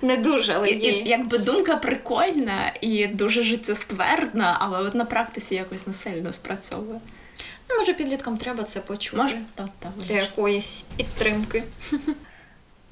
Не 0.01 0.17
дуже, 0.17 0.53
але 0.53 0.69
І- 0.69 0.87
і- 0.87 1.09
Якби 1.09 1.37
думка 1.37 1.77
прикольна 1.77 2.73
і 2.81 3.07
дуже 3.07 3.43
життєствердна, 3.43 4.57
але 4.59 4.79
от 4.79 4.95
на 4.95 5.05
практиці 5.05 5.55
якось 5.55 5.87
не 5.87 5.93
сильно 5.93 6.31
спрацьовує. 6.31 6.99
Ну, 7.73 7.79
може, 7.79 7.93
підліткам 7.93 8.37
треба 8.37 8.63
це 8.63 8.79
почути. 8.79 9.17
Може, 9.17 9.37
так, 9.55 9.69
так. 9.79 9.91
для 9.97 10.15
якоїсь 10.15 10.81
підтримки. 10.81 11.63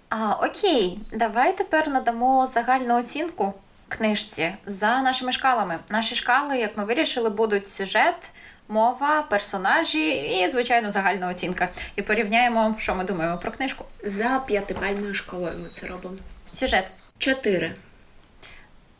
А, 0.09 0.33
окей, 0.33 0.99
давай 1.13 1.57
тепер 1.57 1.89
надамо 1.89 2.45
загальну 2.45 2.99
оцінку 2.99 3.53
книжці 3.87 4.55
за 4.65 5.01
нашими 5.01 5.31
шкалами. 5.31 5.79
Наші 5.89 6.15
шкали, 6.15 6.57
як 6.57 6.77
ми 6.77 6.85
вирішили, 6.85 7.29
будуть 7.29 7.69
сюжет, 7.69 8.29
мова, 8.67 9.21
персонажі 9.21 10.09
і, 10.09 10.49
звичайно, 10.49 10.91
загальна 10.91 11.27
оцінка. 11.27 11.69
І 11.95 12.01
порівняємо, 12.01 12.75
що 12.77 12.95
ми 12.95 13.03
думаємо 13.03 13.37
про 13.37 13.51
книжку. 13.51 13.85
За 14.03 14.43
п'ятибальною 14.47 15.13
шкалою 15.13 15.53
ми 15.63 15.69
це 15.71 15.87
робимо. 15.87 16.15
Сюжет. 16.51 16.91
Чотири. 17.17 17.75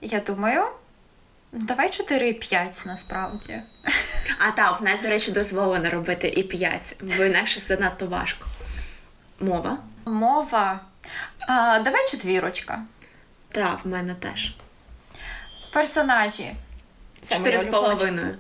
Я 0.01 0.19
думаю, 0.19 0.63
давай 1.51 1.87
4,5 1.89 2.87
насправді. 2.87 3.61
А 4.39 4.51
так, 4.51 4.81
в 4.81 4.83
нас, 4.83 5.01
до 5.01 5.07
речі, 5.09 5.31
дозволено 5.31 5.89
робити 5.89 6.27
і 6.27 6.43
п'ять, 6.43 6.95
бо 7.17 7.23
інакше 7.23 7.59
це 7.59 7.77
надто 7.77 8.07
важко. 8.07 8.47
Мова. 9.39 9.77
Мова. 10.05 10.79
А, 11.39 11.79
давай 11.79 12.07
четвірочка. 12.07 12.85
Так, 13.51 13.79
в 13.85 13.87
мене 13.87 14.15
теж. 14.15 14.55
Персонажі. 15.73 16.55
Це 17.21 17.35
Чотири 17.35 17.59
з 17.59 17.65
половиною. 17.65 18.35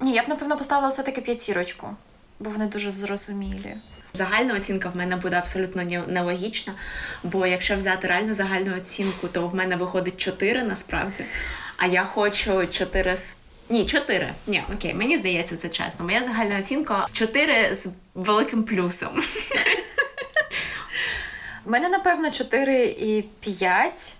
Ні, 0.00 0.12
я 0.12 0.22
б 0.22 0.28
напевно 0.28 0.56
поставила 0.56 0.88
все-таки 0.88 1.20
п'ятірочку, 1.20 1.96
бо 2.40 2.50
вони 2.50 2.66
дуже 2.66 2.92
зрозумілі. 2.92 3.76
Загальна 4.12 4.54
оцінка 4.54 4.88
в 4.88 4.96
мене 4.96 5.16
буде 5.16 5.36
абсолютно 5.36 5.82
не- 5.82 6.06
нелогічна, 6.06 6.72
бо 7.22 7.46
якщо 7.46 7.76
взяти 7.76 8.08
реальну 8.08 8.34
загальну 8.34 8.76
оцінку, 8.76 9.28
то 9.28 9.48
в 9.48 9.54
мене 9.54 9.76
виходить 9.76 10.16
4 10.16 10.62
насправді. 10.62 11.24
А 11.76 11.86
я 11.86 12.04
хочу 12.04 12.66
4 12.66 13.16
з. 13.16 13.38
Ні, 13.68 13.86
4. 13.86 14.32
Ні, 14.46 14.64
окей, 14.74 14.94
мені 14.94 15.18
здається, 15.18 15.56
це 15.56 15.68
чесно. 15.68 16.04
Моя 16.04 16.22
загальна 16.22 16.58
оцінка 16.58 17.08
4 17.12 17.74
з 17.74 17.88
великим 18.14 18.64
плюсом. 18.64 19.22
В 21.64 21.70
мене, 21.70 21.88
напевно, 21.88 22.30
4 22.30 22.84
і 22.84 23.22
5. 23.22 24.16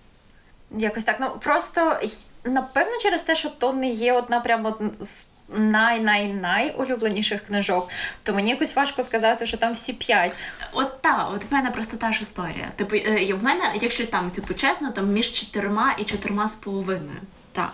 Якось 0.71 1.05
так. 1.05 1.17
Ну, 1.21 1.31
просто, 1.41 2.01
напевно, 2.45 2.93
через 3.03 3.23
те, 3.23 3.37
що 3.37 3.49
то 3.49 3.73
не 3.73 3.89
є 3.89 4.13
одна 4.13 4.41
прямо 4.41 4.79
з 5.01 5.33
най-най-най 5.49 6.75
улюбленіших 6.79 7.43
книжок, 7.43 7.89
то 8.23 8.35
мені 8.35 8.51
якось 8.51 8.77
важко 8.77 9.03
сказати, 9.03 9.47
що 9.47 9.57
там 9.57 9.73
всі 9.73 9.93
5. 9.93 10.39
От 10.73 11.03
та, 11.03 11.29
от 11.35 11.45
в 11.45 11.55
мене 11.55 11.71
просто 11.71 11.97
та 11.97 12.13
ж 12.13 12.23
історія. 12.23 12.69
Типу, 12.77 12.97
е, 12.97 13.35
в 13.35 13.45
мене, 13.45 13.65
якщо 13.81 14.07
там, 14.07 14.31
типу, 14.31 14.55
чесно, 14.55 14.91
там 14.91 15.13
між 15.13 15.33
чотирма 15.33 15.95
і 15.99 16.05
чотирма 16.05 16.49
з 16.49 16.57
половиною. 16.57 17.21
Так. 17.53 17.73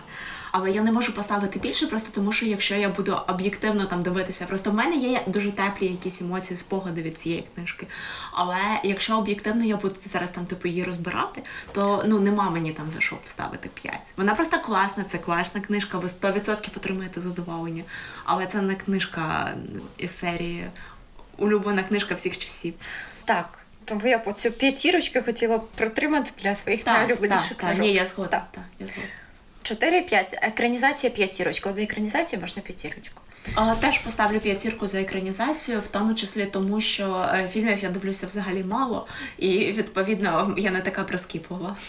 Але 0.51 0.71
я 0.71 0.81
не 0.81 0.91
можу 0.91 1.13
поставити 1.13 1.59
більше, 1.59 1.87
просто 1.87 2.09
тому 2.13 2.31
що 2.31 2.45
якщо 2.45 2.75
я 2.75 2.89
буду 2.89 3.19
об'єктивно 3.27 3.85
там 3.85 4.01
дивитися, 4.01 4.45
просто 4.45 4.71
в 4.71 4.73
мене 4.73 4.95
є 4.95 5.21
дуже 5.27 5.51
теплі 5.51 5.85
якісь 5.85 6.21
емоції, 6.21 6.57
спогади 6.57 7.01
від 7.01 7.17
цієї 7.17 7.43
книжки. 7.55 7.87
Але 8.31 8.57
якщо 8.83 9.17
об'єктивно 9.17 9.63
я 9.63 9.75
буду 9.75 9.95
зараз 10.05 10.31
там 10.31 10.45
типу 10.45 10.67
її 10.67 10.83
розбирати, 10.83 11.43
то 11.71 12.03
ну 12.07 12.19
нема 12.19 12.49
мені 12.49 12.71
там 12.71 12.89
за 12.89 12.99
що 12.99 13.15
поставити 13.15 13.69
5. 13.73 14.13
Вона 14.17 14.35
просто 14.35 14.57
класна, 14.59 15.03
це 15.03 15.17
класна 15.17 15.61
книжка, 15.61 15.97
ви 15.97 16.07
100% 16.07 16.77
отримаєте 16.77 17.19
задоволення. 17.19 17.83
Але 18.25 18.45
це 18.45 18.61
не 18.61 18.75
книжка 18.75 19.53
із 19.97 20.11
серії 20.11 20.67
улюблена 21.37 21.83
книжка 21.83 22.15
всіх 22.15 22.37
часів. 22.37 22.73
Так. 23.25 23.59
Тому 23.85 24.07
я 24.07 24.19
по 24.19 24.33
цю 24.33 24.51
п'ятірочку 24.51 25.21
хотіла 25.25 25.57
б 25.57 25.67
притримати 25.67 26.31
для 26.43 26.55
своїх 26.55 26.85
найулюбленіших 26.85 27.47
так, 27.47 27.57
книжок. 27.57 27.81
Ні, 27.81 27.93
я 27.93 28.05
згодна. 28.05 28.31
Так. 28.31 28.47
Так, 28.51 28.63
я 28.79 28.87
згодна. 28.87 29.09
4,5. 29.73 30.37
Екранізація 30.41 31.13
п'ятірочка. 31.13 31.69
От 31.69 31.75
за 31.75 31.81
екранізацію 31.81 32.41
можна 32.41 32.61
п'ятірочку. 32.61 33.21
Теж 33.79 33.97
поставлю 33.97 34.39
п'ятірку 34.39 34.87
за 34.87 35.01
екранізацію, 35.01 35.79
в 35.79 35.87
тому 35.87 36.13
числі 36.13 36.45
тому, 36.45 36.81
що 36.81 37.25
е, 37.33 37.47
фільмів 37.47 37.83
я 37.83 37.89
дивлюся 37.89 38.27
взагалі 38.27 38.63
мало, 38.63 39.07
і 39.37 39.71
відповідно 39.71 40.55
я 40.57 40.71
не 40.71 40.81
така 40.81 41.03
прискіплива. 41.03 41.75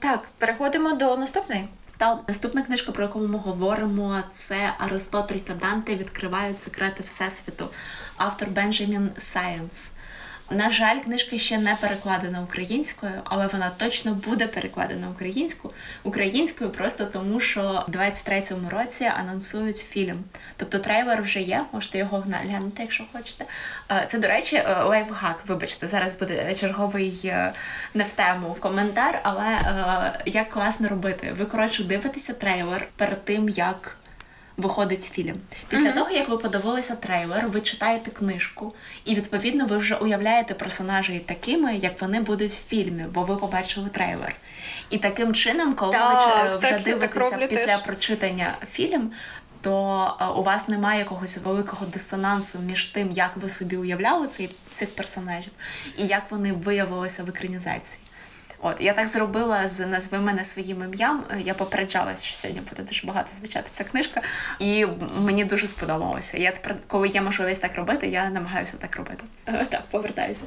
Так, 0.00 0.24
переходимо 0.38 0.92
до 0.92 1.16
наступної. 1.16 1.64
Та 1.96 2.18
наступна 2.28 2.62
книжка, 2.62 2.92
про 2.92 3.04
яку 3.04 3.18
ми 3.18 3.38
говоримо, 3.38 4.22
це 4.30 4.74
Аристотель 4.78 5.38
та 5.38 5.54
Данте 5.54 5.94
відкривають 5.94 6.60
секрети 6.60 7.02
Всесвіту. 7.06 7.68
Автор 8.16 8.50
Бенджамін 8.50 9.10
Сайенс. 9.16 9.92
На 10.50 10.70
жаль, 10.70 11.00
книжка 11.00 11.38
ще 11.38 11.58
не 11.58 11.74
перекладена 11.80 12.42
українською, 12.42 13.12
але 13.24 13.46
вона 13.46 13.70
точно 13.76 14.14
буде 14.14 14.46
перекладена 14.46 15.10
українською 15.10 15.74
українською 16.02 16.70
просто 16.70 17.04
тому, 17.04 17.40
що 17.40 17.84
в 17.88 17.90
23-му 17.90 18.70
році 18.70 19.10
анонсують 19.20 19.76
фільм. 19.76 20.24
Тобто 20.56 20.78
трейлер 20.78 21.22
вже 21.22 21.40
є, 21.40 21.64
можете 21.72 21.98
його 21.98 22.24
глянути, 22.44 22.82
якщо 22.82 23.04
хочете. 23.12 23.44
Це, 24.06 24.18
до 24.18 24.28
речі, 24.28 24.56
е, 24.56 24.82
лайфхак. 24.82 25.42
Вибачте, 25.46 25.86
зараз 25.86 26.18
буде 26.18 26.54
черговий 26.54 27.20
е, 27.24 27.52
не 27.94 28.04
в 28.04 28.12
тему 28.12 28.56
коментар, 28.60 29.20
але 29.22 29.46
е, 29.46 30.22
як 30.26 30.48
класно 30.48 30.88
робити. 30.88 31.34
Ви 31.38 31.44
коротше 31.44 31.84
дивитеся 31.84 32.32
трейлер 32.32 32.88
перед 32.96 33.24
тим, 33.24 33.48
як 33.48 33.96
виходить 34.58 35.02
фільм. 35.02 35.36
Після 35.68 35.92
того, 35.92 36.10
як 36.10 36.28
ви 36.28 36.38
подивилися 36.38 36.94
трейлер, 36.94 37.48
ви 37.48 37.60
читаєте 37.60 38.10
книжку, 38.10 38.74
і 39.04 39.14
відповідно 39.14 39.66
ви 39.66 39.76
вже 39.76 39.94
уявляєте 39.94 40.54
персонажей 40.54 41.18
такими, 41.18 41.76
як 41.76 42.00
вони 42.02 42.20
будуть 42.20 42.52
в 42.52 42.68
фільмі, 42.68 43.04
бо 43.14 43.22
ви 43.22 43.36
побачили 43.36 43.88
трейлер. 43.88 44.36
І 44.90 44.98
таким 44.98 45.34
чином, 45.34 45.74
коли 45.74 45.92
ви 45.92 45.98
Так, 45.98 46.50
е, 46.54 46.56
вже 46.56 46.70
так 46.70 46.82
дивитеся 46.82 47.36
після 47.36 47.76
теж. 47.76 47.82
прочитання 47.86 48.54
фільм. 48.70 49.12
То 49.60 50.16
е, 50.20 50.26
у 50.26 50.42
вас 50.42 50.68
немає 50.68 50.98
якогось 50.98 51.38
великого 51.38 51.86
дисонансу 51.86 52.58
між 52.58 52.86
тим, 52.86 53.10
як 53.10 53.36
ви 53.36 53.48
собі 53.48 53.76
уявляли 53.76 54.26
цей, 54.26 54.50
цих 54.70 54.94
персонажів, 54.94 55.52
і 55.96 56.06
як 56.06 56.30
вони 56.30 56.52
виявилися 56.52 57.24
в 57.24 57.28
екранізації. 57.28 58.00
От 58.60 58.76
я 58.80 58.92
так 58.92 59.06
зробила 59.06 59.66
з 59.66 59.86
назви 59.86 60.18
мене 60.18 60.44
своїм 60.44 60.82
ім'ям. 60.84 61.24
Е, 61.30 61.40
Я 61.40 61.54
попереджала, 61.54 62.16
що 62.16 62.34
сьогодні 62.34 62.62
буде 62.68 62.82
дуже 62.82 63.06
багато 63.06 63.32
звучати 63.32 63.68
ця 63.70 63.84
книжка, 63.84 64.22
і 64.58 64.86
мені 65.20 65.44
дуже 65.44 65.66
сподобалося. 65.66 66.38
Я 66.38 66.50
тепер, 66.50 66.76
коли 66.86 67.08
є 67.08 67.22
можливість 67.22 67.60
так 67.60 67.74
робити, 67.76 68.06
я 68.06 68.30
намагаюся 68.30 68.76
так 68.76 68.96
робити. 68.96 69.24
Е, 69.46 69.66
Так, 69.70 69.82
повертаюся. 69.90 70.44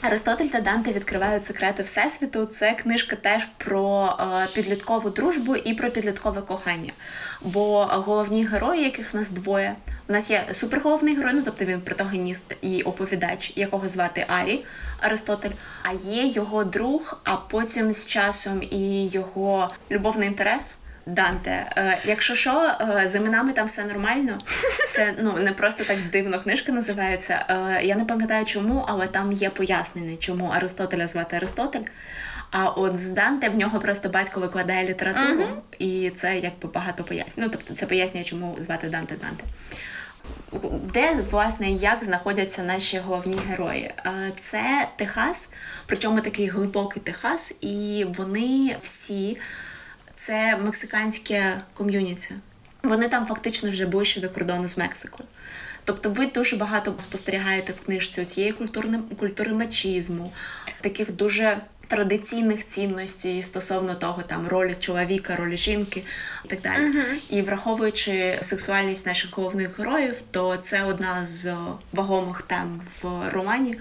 Аристотель 0.00 0.46
та 0.46 0.60
Данте 0.60 0.92
відкривають 0.92 1.44
секрети 1.44 1.82
Всесвіту. 1.82 2.46
Це 2.46 2.72
книжка 2.72 3.16
теж 3.16 3.44
про 3.44 4.16
е, 4.20 4.46
підліткову 4.54 5.10
дружбу 5.10 5.56
і 5.56 5.74
про 5.74 5.90
підліткове 5.90 6.40
кохання. 6.40 6.92
Бо 7.42 7.84
головні 7.84 8.46
герої, 8.46 8.82
яких 8.82 9.14
в 9.14 9.16
нас 9.16 9.30
двоє, 9.30 9.76
у 10.08 10.12
нас 10.12 10.30
є 10.30 10.48
суперголовний 10.52 11.16
герой, 11.16 11.32
ну 11.34 11.42
тобто 11.44 11.64
він 11.64 11.80
протагоніст 11.80 12.56
і 12.62 12.82
оповідач, 12.82 13.52
якого 13.56 13.88
звати 13.88 14.24
Арі 14.28 14.64
Аристотель. 15.00 15.50
А 15.82 15.92
є 15.92 16.26
його 16.26 16.64
друг, 16.64 17.20
а 17.24 17.36
потім 17.36 17.92
з 17.92 18.06
часом 18.06 18.62
і 18.70 19.06
його 19.06 19.70
любовний 19.90 20.28
інтерес. 20.28 20.82
Данте, 21.06 21.72
е, 21.76 21.98
якщо 22.04 22.34
що, 22.34 22.76
е, 22.80 23.08
з 23.08 23.14
іменами 23.14 23.52
там 23.52 23.66
все 23.66 23.84
нормально. 23.84 24.38
Це 24.90 25.14
ну 25.18 25.32
не 25.32 25.52
просто 25.52 25.84
так 25.84 25.96
дивно 26.12 26.42
книжка 26.42 26.72
називається. 26.72 27.46
Е, 27.48 27.82
я 27.82 27.96
не 27.96 28.04
пам'ятаю 28.04 28.44
чому, 28.44 28.84
але 28.88 29.06
там 29.06 29.32
є 29.32 29.50
пояснення, 29.50 30.16
чому 30.16 30.46
Аристотеля 30.46 31.06
звати 31.06 31.36
Аристотель. 31.36 31.84
А 32.50 32.68
от 32.68 32.98
з 32.98 33.10
Данте 33.10 33.48
в 33.48 33.56
нього 33.56 33.78
просто 33.78 34.08
батько 34.08 34.40
викладає 34.40 34.88
літературу, 34.88 35.42
uh-huh. 35.42 35.78
і 35.78 36.10
це 36.10 36.38
якби 36.38 36.68
багато 36.74 37.04
пояснює. 37.04 37.46
Ну 37.46 37.52
тобто 37.52 37.74
це 37.74 37.86
пояснює, 37.86 38.24
чому 38.24 38.56
звати 38.60 38.88
Данте 38.88 39.14
Данте. 39.20 39.44
Де, 40.94 41.14
власне, 41.30 41.70
як 41.70 42.04
знаходяться 42.04 42.62
наші 42.62 42.98
головні 42.98 43.38
герої? 43.48 43.94
Це 44.36 44.86
Техас, 44.96 45.52
причому 45.86 46.20
такий 46.20 46.46
глибокий 46.46 47.02
Техас, 47.02 47.54
і 47.60 48.06
вони 48.08 48.76
всі 48.80 49.36
це 50.20 50.56
мексиканське 50.56 51.60
ком'юніті. 51.74 52.34
Вони 52.82 53.08
там 53.08 53.26
фактично 53.26 53.70
вже 53.70 53.86
ближче 53.86 54.20
до 54.20 54.30
кордону 54.30 54.68
з 54.68 54.78
Мексикою. 54.78 55.28
Тобто 55.84 56.10
ви 56.10 56.26
дуже 56.26 56.56
багато 56.56 56.94
спостерігаєте 56.98 57.72
в 57.72 57.80
книжці 57.80 58.24
цієї 58.24 58.52
культури, 58.52 58.88
культури 59.18 59.52
мачізму, 59.52 60.32
таких 60.80 61.12
дуже 61.12 61.58
традиційних 61.88 62.66
цінностей 62.66 63.42
стосовно 63.42 63.94
того, 63.94 64.22
там 64.22 64.48
ролі 64.48 64.76
чоловіка, 64.80 65.36
ролі 65.36 65.56
жінки 65.56 66.02
і 66.44 66.48
так 66.48 66.60
далі. 66.60 66.82
Uh-huh. 66.82 67.14
І 67.30 67.42
враховуючи 67.42 68.38
сексуальність 68.42 69.06
наших 69.06 69.36
головних 69.36 69.78
героїв, 69.78 70.22
то 70.30 70.56
це 70.56 70.82
одна 70.82 71.24
з 71.24 71.54
вагомих 71.92 72.42
тем 72.42 72.80
в 73.02 73.30
романі. 73.30 73.76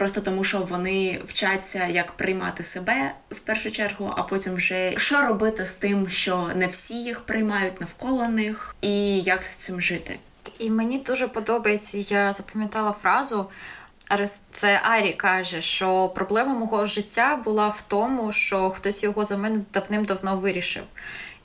Просто 0.00 0.20
тому, 0.20 0.44
що 0.44 0.58
вони 0.58 1.20
вчаться 1.24 1.86
як 1.86 2.12
приймати 2.12 2.62
себе 2.62 3.14
в 3.30 3.38
першу 3.38 3.70
чергу, 3.70 4.14
а 4.16 4.22
потім 4.22 4.54
вже 4.54 4.94
що 4.96 5.22
робити 5.22 5.64
з 5.64 5.74
тим, 5.74 6.08
що 6.08 6.48
не 6.54 6.66
всі 6.66 6.94
їх 6.94 7.20
приймають 7.20 7.80
навколо 7.80 8.28
них, 8.28 8.76
і 8.80 9.20
як 9.20 9.46
з 9.46 9.54
цим 9.54 9.80
жити. 9.80 10.18
І 10.58 10.70
мені 10.70 10.98
дуже 10.98 11.28
подобається, 11.28 11.98
я 11.98 12.32
запам'ятала 12.32 12.92
фразу. 12.92 13.46
Це 14.50 14.80
Арі 14.82 15.12
каже, 15.12 15.60
що 15.60 16.08
проблема 16.14 16.54
мого 16.54 16.86
життя 16.86 17.36
була 17.44 17.68
в 17.68 17.82
тому, 17.82 18.32
що 18.32 18.70
хтось 18.70 19.02
його 19.02 19.24
за 19.24 19.36
мене 19.36 19.60
давним-давно 19.72 20.36
вирішив. 20.36 20.84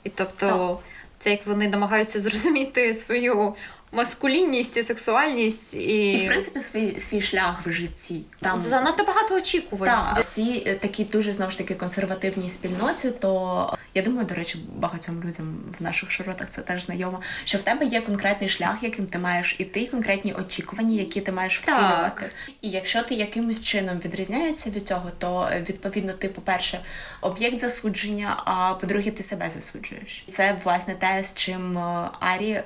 І 0.04 0.08
тобто, 0.08 0.46
так. 0.46 0.78
це 1.18 1.30
як 1.30 1.46
вони 1.46 1.68
намагаються 1.68 2.18
зрозуміти 2.20 2.94
свою 2.94 3.54
маскулінність 3.96 4.76
і 4.76 4.82
сексуальність 4.82 5.74
і 5.74 6.12
І, 6.12 6.24
в 6.24 6.26
принципі 6.26 6.60
свій 6.60 6.98
свій 6.98 7.20
шлях 7.20 7.66
в 7.66 7.70
житті. 7.70 8.22
Там 8.40 8.62
занадто 8.62 9.04
багато 9.04 9.34
очікувань. 9.34 9.88
Так, 9.88 10.24
в 10.24 10.24
цій 10.24 10.62
е, 10.66 10.74
такій 10.74 11.04
дуже 11.04 11.32
знову 11.32 11.50
ж 11.50 11.58
таки 11.58 11.74
консервативній 11.74 12.48
спільноті, 12.48 13.10
то 13.10 13.76
я 13.94 14.02
думаю, 14.02 14.26
до 14.26 14.34
речі, 14.34 14.58
багатьом 14.76 15.22
людям 15.24 15.58
в 15.78 15.82
наших 15.82 16.10
широтах 16.10 16.50
це 16.50 16.62
теж 16.62 16.84
знайомо. 16.84 17.20
Що 17.44 17.58
в 17.58 17.62
тебе 17.62 17.86
є 17.86 18.00
конкретний 18.00 18.48
шлях, 18.48 18.82
яким 18.82 19.06
ти 19.06 19.18
маєш 19.18 19.56
іти, 19.58 19.86
конкретні 19.86 20.32
очікування, 20.32 20.96
які 20.96 21.20
ти 21.20 21.32
маєш 21.32 21.60
вцілювати. 21.60 22.30
І 22.62 22.70
якщо 22.70 23.02
ти 23.02 23.14
якимось 23.14 23.64
чином 23.64 23.98
відрізняєшся 24.04 24.70
від 24.70 24.88
цього, 24.88 25.10
то 25.18 25.48
е, 25.52 25.64
відповідно 25.68 26.12
ти, 26.12 26.28
по-перше, 26.28 26.80
об'єкт 27.20 27.60
засудження, 27.60 28.42
а 28.44 28.74
по-друге, 28.74 29.10
ти 29.10 29.22
себе 29.22 29.50
засуджуєш. 29.50 30.24
Це 30.30 30.58
власне 30.64 30.94
те, 30.94 31.22
з 31.22 31.34
чим 31.34 31.78
е, 31.78 32.10
Арі 32.20 32.62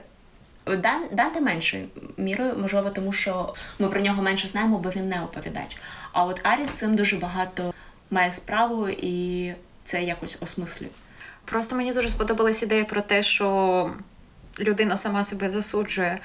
Дан, 0.77 1.03
Данте 1.13 1.41
меншою 1.41 1.89
мірою, 2.17 2.57
можливо, 2.61 2.91
тому 2.91 3.13
що 3.13 3.55
ми 3.79 3.89
про 3.89 4.01
нього 4.01 4.23
менше 4.23 4.49
знаємо, 4.49 4.79
бо 4.79 4.91
він 4.91 5.09
не 5.09 5.23
оповідач. 5.23 5.77
А 6.13 6.25
от 6.25 6.41
Арі 6.43 6.67
з 6.67 6.71
цим 6.73 6.97
дуже 6.97 7.17
багато 7.17 7.75
має 8.11 8.31
справу 8.31 8.89
і 8.89 9.53
це 9.85 10.03
якось 10.03 10.39
осмислює. 10.43 10.89
Просто 11.45 11.77
мені 11.77 11.93
дуже 11.93 12.11
сподобалась 12.11 12.63
ідея 12.63 12.85
про 12.85 13.01
те, 13.01 13.23
що 13.23 13.91
людина 14.61 14.97
сама 14.97 15.25
себе 15.25 15.49
засуджує, 15.49 16.19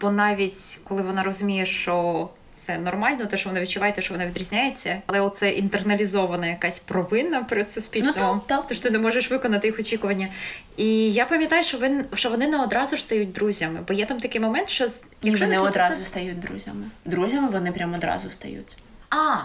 бо 0.00 0.10
навіть 0.10 0.80
коли 0.84 1.02
вона 1.02 1.22
розуміє, 1.22 1.66
що 1.66 2.28
це 2.58 2.78
нормально, 2.78 3.26
те, 3.26 3.38
що 3.38 3.48
вона 3.48 3.60
відчуває, 3.60 3.92
те, 3.92 4.02
що 4.02 4.14
вона 4.14 4.26
відрізняється, 4.26 5.02
але 5.06 5.20
оце 5.20 5.50
інтерналізована 5.50 6.46
якась 6.46 6.78
провина 6.78 7.42
перед 7.44 7.70
суспільством. 7.70 8.40
Ну, 8.50 8.58
Тож 8.68 8.80
ти 8.80 8.90
не 8.90 8.98
можеш 8.98 9.30
виконати 9.30 9.66
їх 9.66 9.78
очікування. 9.78 10.28
І 10.76 11.12
я 11.12 11.24
пам'ятаю, 11.24 11.64
що 11.64 11.78
він 11.78 12.04
що 12.14 12.30
вони 12.30 12.46
не 12.46 12.62
одразу 12.62 12.96
ж 12.96 13.02
стають 13.02 13.32
друзями, 13.32 13.80
бо 13.88 13.94
є 13.94 14.04
там 14.04 14.20
такий 14.20 14.40
момент, 14.40 14.68
що 14.68 14.86
якщо 15.22 15.44
вони 15.44 15.56
не 15.56 15.62
одразу 15.62 15.98
це... 15.98 16.04
стають 16.04 16.40
друзями. 16.40 16.84
Друзями 17.04 17.48
вони 17.48 17.72
прямо 17.72 17.96
одразу 17.96 18.30
стають. 18.30 18.76
А, 19.10 19.36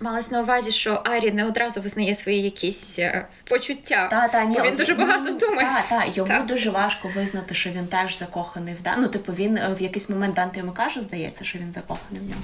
Малось 0.00 0.30
на 0.30 0.40
увазі, 0.40 0.72
що 0.72 1.02
Арі 1.04 1.32
не 1.32 1.44
одразу 1.44 1.80
визнає 1.80 2.14
свої 2.14 2.42
якісь 2.42 2.98
е, 2.98 3.26
почуття. 3.44 4.08
Та, 4.10 4.28
та, 4.28 4.44
ні, 4.44 4.56
бо 4.56 4.62
він 4.62 4.72
от, 4.72 4.78
дуже 4.78 4.94
багато 4.94 5.30
ну, 5.30 5.38
думає. 5.38 5.68
Та, 5.88 6.00
та, 6.00 6.04
йому 6.12 6.28
та. 6.28 6.40
дуже 6.40 6.70
важко 6.70 7.08
визнати, 7.08 7.54
що 7.54 7.70
він 7.70 7.86
теж 7.86 8.18
закоханий 8.18 8.74
в 8.74 8.82
Дан. 8.82 8.94
Ну, 8.98 9.08
типу, 9.08 9.32
він 9.32 9.56
е, 9.56 9.74
в 9.78 9.82
якийсь 9.82 10.08
момент 10.08 10.34
Данте 10.34 10.60
йому 10.60 10.72
каже, 10.72 11.00
здається, 11.00 11.44
що 11.44 11.58
він 11.58 11.72
закоханий 11.72 12.20
в 12.20 12.28
нього. 12.28 12.42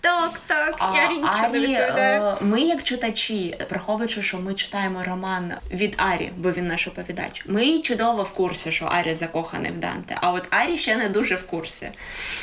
Так, 0.00 0.40
так, 0.46 0.76
а, 0.78 0.96
я 0.96 1.08
нічого 1.08 1.48
не 1.52 1.58
відповідаю. 1.58 2.36
Ми, 2.40 2.60
як 2.60 2.82
читачі, 2.82 3.58
враховуючи, 3.70 4.22
що 4.22 4.38
ми 4.38 4.54
читаємо 4.54 5.04
роман 5.04 5.52
від 5.70 5.94
Арі, 5.96 6.32
бо 6.36 6.50
він 6.50 6.66
наш 6.66 6.88
оповідач, 6.88 7.44
ми 7.46 7.78
чудово 7.78 8.22
в 8.22 8.32
курсі, 8.32 8.72
що 8.72 8.84
Арі 8.84 9.14
закоханий 9.14 9.72
в 9.72 9.78
Данте. 9.78 10.18
А 10.20 10.32
от 10.32 10.46
Арі 10.50 10.78
ще 10.78 10.96
не 10.96 11.08
дуже 11.08 11.34
в 11.34 11.46
курсі. 11.46 11.90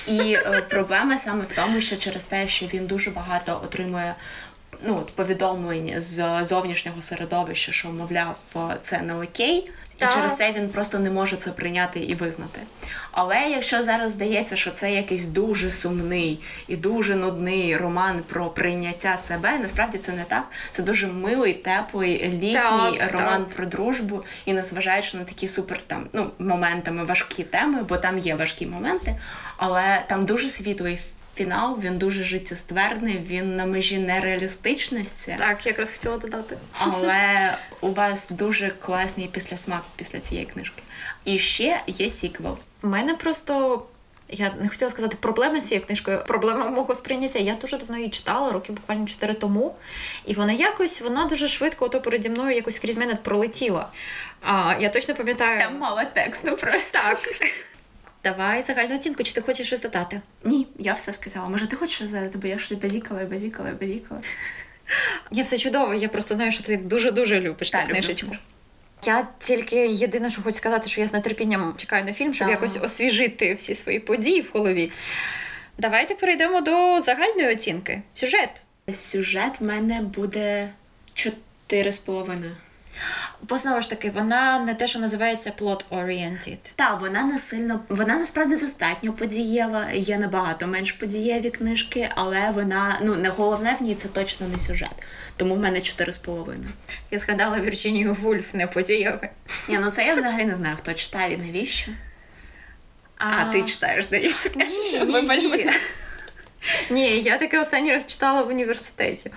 І 0.08 0.34
е, 0.34 0.64
проблема 0.70 1.18
саме 1.18 1.44
в 1.46 1.56
тому, 1.56 1.82
що 1.82 1.98
через 1.98 2.24
те, 2.24 2.48
що 2.48 2.66
він 2.66 2.88
дуже 2.88 3.12
багато 3.12 3.62
отримує 3.64 4.16
ну, 4.86 4.98
от, 4.98 5.16
повідомлень 5.16 5.94
з 5.98 6.46
зовнішнього 6.46 7.02
середовища, 7.02 7.72
що, 7.72 7.90
мовляв, 7.90 8.38
це 8.80 9.02
не 9.02 9.16
окей. 9.16 9.72
І 9.98 10.06
через 10.14 10.38
це 10.38 10.52
він 10.52 10.70
просто 10.70 11.00
не 11.00 11.10
може 11.10 11.36
це 11.36 11.52
прийняти 11.52 12.00
і 12.00 12.16
визнати. 12.16 12.62
Але 13.12 13.40
якщо 13.50 13.82
зараз 13.82 14.12
здається, 14.12 14.56
що 14.56 14.72
це 14.72 14.94
якийсь 14.94 15.26
дуже 15.26 15.72
сумний 15.72 16.40
і 16.68 16.76
дуже 16.76 17.16
нудний 17.16 17.78
роман 17.78 18.22
про 18.28 18.50
прийняття 18.50 19.18
себе, 19.18 19.58
насправді 19.58 19.98
це 19.98 20.12
не 20.12 20.24
так. 20.24 20.44
Це 20.72 20.84
дуже 20.84 21.08
милий, 21.08 21.54
теплий, 21.54 22.28
літній 22.28 22.98
так, 23.00 23.12
роман 23.12 23.46
так. 23.46 23.56
про 23.56 23.66
дружбу, 23.66 24.24
і 24.46 24.54
незважаючи 24.54 25.18
на 25.18 25.24
такі 25.24 25.48
супер 25.48 25.82
там 25.88 26.08
ну 26.14 26.32
моментами 26.40 27.04
важкі 27.04 27.44
теми, 27.44 27.84
бо 27.90 27.98
там 27.98 28.18
є 28.18 28.36
важкі 28.36 28.66
моменти, 28.66 29.16
але 29.58 30.04
там 30.08 30.26
дуже 30.26 30.50
світлий 30.50 31.00
фінал 31.36 31.80
він 31.80 31.98
дуже 31.98 32.24
життєстверний, 32.24 33.18
він 33.18 33.56
на 33.56 33.66
межі 33.66 33.98
нереалістичності. 33.98 35.36
Так, 35.40 35.66
якраз 35.66 35.92
хотіла 35.92 36.18
додати. 36.18 36.58
Але 36.80 37.58
у 37.82 37.92
вас 37.92 38.30
дуже 38.30 38.70
класний 38.70 39.28
післясмак 39.28 39.84
після 39.96 40.20
цієї 40.20 40.46
книжки. 40.46 40.84
І 41.26 41.38
ще 41.38 41.82
є 41.88 42.10
сіквел. 42.10 42.58
У 42.84 42.88
мене 42.88 43.14
просто. 43.14 43.86
Я 44.30 44.54
не 44.62 44.70
хотіла 44.70 44.92
сказати 44.92 45.18
проблеми 45.20 45.62
з 45.62 45.68
цією 45.68 45.86
книжкою. 45.86 46.24
Проблема 46.28 46.70
мого 46.70 46.96
сприйняття. 46.96 47.40
Я 47.40 47.56
дуже 47.56 47.78
давно 47.78 47.98
її 47.98 48.10
читала, 48.10 48.52
років 48.52 48.76
буквально 48.76 49.08
4 49.08 49.34
тому. 49.34 49.76
І 50.26 50.34
вона 50.34 50.54
якось 50.54 51.02
вона 51.02 51.26
дуже 51.26 51.48
швидко 51.48 51.86
ото 51.86 52.02
переді 52.02 52.30
мною 52.30 52.56
якось 52.56 52.80
крізь 52.80 52.98
мене 52.98 53.16
пролетіла. 53.16 53.92
А 54.42 54.76
я 54.80 54.90
точно 54.90 55.16
пам'ятаю. 55.16 55.60
Там 55.60 55.78
мало 55.78 56.02
тексту 56.14 56.58
просто. 56.58 57.00
Так. 57.00 57.20
Давай 58.26 58.62
загальну 58.64 58.96
оцінку, 58.96 59.24
чи 59.24 59.34
ти 59.34 59.42
хочеш 59.42 59.68
щось 59.68 59.82
додати? 59.82 60.22
Ні, 60.44 60.68
я 60.80 60.94
все 60.94 61.14
сказала. 61.14 61.50
Може, 61.50 61.68
ти 61.68 61.76
хочеш 61.76 61.96
щось 61.96 62.12
додати, 62.12 62.38
бо 62.38 62.48
я 62.48 62.58
щось 62.58 62.78
базікала, 62.78 63.26
базікала, 63.26 63.72
базікала. 63.82 64.22
Я 65.32 65.44
все 65.44 65.58
чудово, 65.58 65.94
я 65.94 66.10
просто 66.10 66.36
знаю, 66.36 66.52
що 66.52 66.64
ти 66.64 66.78
дуже-дуже 66.78 67.40
любиш 67.40 67.72
цю 67.72 67.78
книжечку. 67.78 68.28
Люблю. 68.28 68.40
Я 69.06 69.28
тільки 69.40 69.88
єдине, 69.88 70.30
що 70.30 70.42
хочу 70.42 70.58
сказати, 70.58 70.90
що 70.90 71.02
я 71.02 71.08
з 71.08 71.14
нетерпінням 71.14 71.74
чекаю 71.78 72.06
на 72.06 72.14
фільм, 72.14 72.34
щоб 72.34 72.48
так. 72.48 72.62
якось 72.62 72.78
освіжити 72.82 73.54
всі 73.54 73.76
свої 73.76 74.00
події 74.00 74.42
в 74.42 74.50
голові. 74.54 74.92
Давайте 75.78 76.16
перейдемо 76.16 76.62
до 76.62 77.02
загальної 77.02 77.54
оцінки. 77.54 78.02
Сюжет. 78.14 78.62
Сюжет 78.92 79.60
в 79.60 79.64
мене 79.64 80.02
буде 80.02 80.70
чотири 81.14 81.92
з 81.92 82.00
половиною. 82.00 82.56
Бо 83.42 83.58
знову 83.58 83.82
ж 83.82 83.90
таки, 83.90 84.10
вона 84.10 84.60
не 84.60 84.76
те, 84.76 84.88
що 84.88 85.00
називається 85.00 85.52
plot-oriented. 85.60 86.58
Так, 86.76 87.02
вона 87.02 87.24
не 87.24 87.38
сильно, 87.38 87.80
вона 87.90 88.16
насправді 88.16 88.56
достатньо 88.56 89.14
подієва, 89.14 89.88
є 89.94 90.18
набагато 90.18 90.68
менш 90.68 90.92
подієві 90.92 91.50
книжки, 91.50 92.10
але 92.16 92.50
вона 92.50 93.00
ну 93.04 93.16
не 93.16 93.30
головне 93.30 93.76
в 93.80 93.84
ній 93.84 93.96
це 93.96 94.08
точно 94.08 94.48
не 94.48 94.60
сюжет. 94.60 95.04
Тому 95.38 95.56
в 95.56 95.60
мене 95.60 95.82
чотири 95.82 96.12
з 96.12 96.18
половиною. 96.18 96.70
Я 97.12 97.20
згадала 97.20 97.60
Вірчинію 97.60 98.14
Вульф, 98.14 98.54
не 98.54 98.68
подієве. 98.68 99.30
Ні, 99.70 99.78
ну 99.78 99.92
це 99.92 100.06
я 100.06 100.16
взагалі 100.16 100.46
не 100.46 100.56
знаю, 100.56 100.76
хто 100.82 100.94
читає 100.94 101.34
і 101.34 101.38
навіщо. 101.38 101.92
А, 103.18 103.26
а 103.40 103.52
ти 103.52 103.64
читаєш, 103.64 104.06
здається. 104.06 104.50
Ні, 104.56 104.66
ні, 105.06 105.48
ні. 105.48 105.70
Ні, 106.90 107.22
я 107.22 107.38
таке 107.38 107.62
останній 107.62 107.92
раз 107.92 108.08
читала 108.08 108.44
в 108.44 108.48
університеті. 108.48 109.32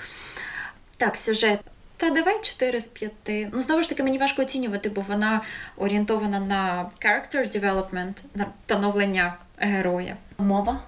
Так, 0.96 1.16
сюжет. 1.16 1.60
Та 1.98 2.10
давай 2.10 2.40
4 2.42 2.80
з 2.80 2.86
5. 2.86 3.12
Ну, 3.52 3.62
знову 3.62 3.82
ж 3.82 3.88
таки, 3.88 4.02
мені 4.02 4.18
важко 4.18 4.42
оцінювати, 4.42 4.88
бо 4.88 5.00
вона 5.00 5.40
орієнтована 5.76 6.40
на 6.40 6.90
character 7.04 7.58
development, 7.60 8.14
на 8.34 8.46
становлення 8.64 9.34
героя. 9.56 10.16
Мова. 10.38 10.80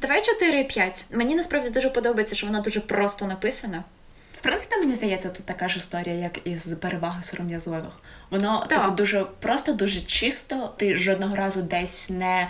Давай 0.00 0.20
4,5. 0.20 1.04
Мені 1.16 1.34
насправді 1.34 1.70
дуже 1.70 1.90
подобається, 1.90 2.34
що 2.34 2.46
вона 2.46 2.60
дуже 2.60 2.80
просто 2.80 3.26
написана. 3.26 3.84
В 4.32 4.38
принципі, 4.40 4.76
мені 4.76 4.94
здається, 4.94 5.28
тут 5.28 5.46
така 5.46 5.68
ж 5.68 5.76
історія, 5.76 6.14
як 6.14 6.46
із 6.46 6.72
переваги 6.72 7.22
сором'язливих. 7.22 7.92
Воно 8.30 8.66
Так. 8.68 8.82
типу, 8.82 8.94
дуже 8.94 9.24
просто, 9.40 9.72
дуже 9.72 10.00
чисто. 10.00 10.74
Ти 10.76 10.94
жодного 10.98 11.36
разу 11.36 11.62
десь 11.62 12.10
не 12.10 12.48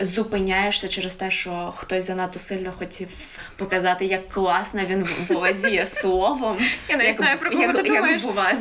зупиняєшся 0.00 0.88
через 0.88 1.14
те, 1.14 1.30
що 1.30 1.74
хтось 1.76 2.04
занадто 2.04 2.38
сильно 2.38 2.72
хотів 2.78 3.38
показати, 3.56 4.04
як 4.04 4.28
класно 4.28 4.84
він 4.84 5.08
володіє 5.28 5.86
словом. 5.86 6.58
Я 6.88 7.02
як, 7.02 7.16
знаю, 7.16 7.38
про 7.38 7.50
кого 7.50 7.72
ти 7.72 7.82
думаєш. 7.82 8.22
Як 8.22 8.32
бува 8.32 8.56
з 8.56 8.60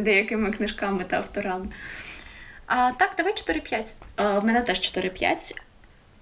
деякими, 0.00 0.52
книжками 0.52 1.04
та 1.04 1.16
авторами. 1.16 1.66
А 2.66 2.92
так, 2.92 3.14
давай 3.16 3.32
4,5. 3.32 3.94
Е, 4.18 4.38
в 4.38 4.44
мене 4.44 4.60
теж 4.60 4.78
4-5 4.78 5.54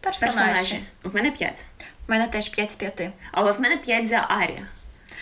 Персонажі. 0.00 0.81
В 1.03 1.14
мене 1.14 1.31
5. 1.31 1.64
У 2.09 2.12
мене 2.12 2.26
теж 2.26 2.48
5 2.48 2.72
з 2.72 2.76
5. 2.76 3.09
Але 3.33 3.53
в 3.53 3.61
мене 3.61 3.76
5 3.76 4.09
за 4.09 4.16
Арі. 4.16 4.62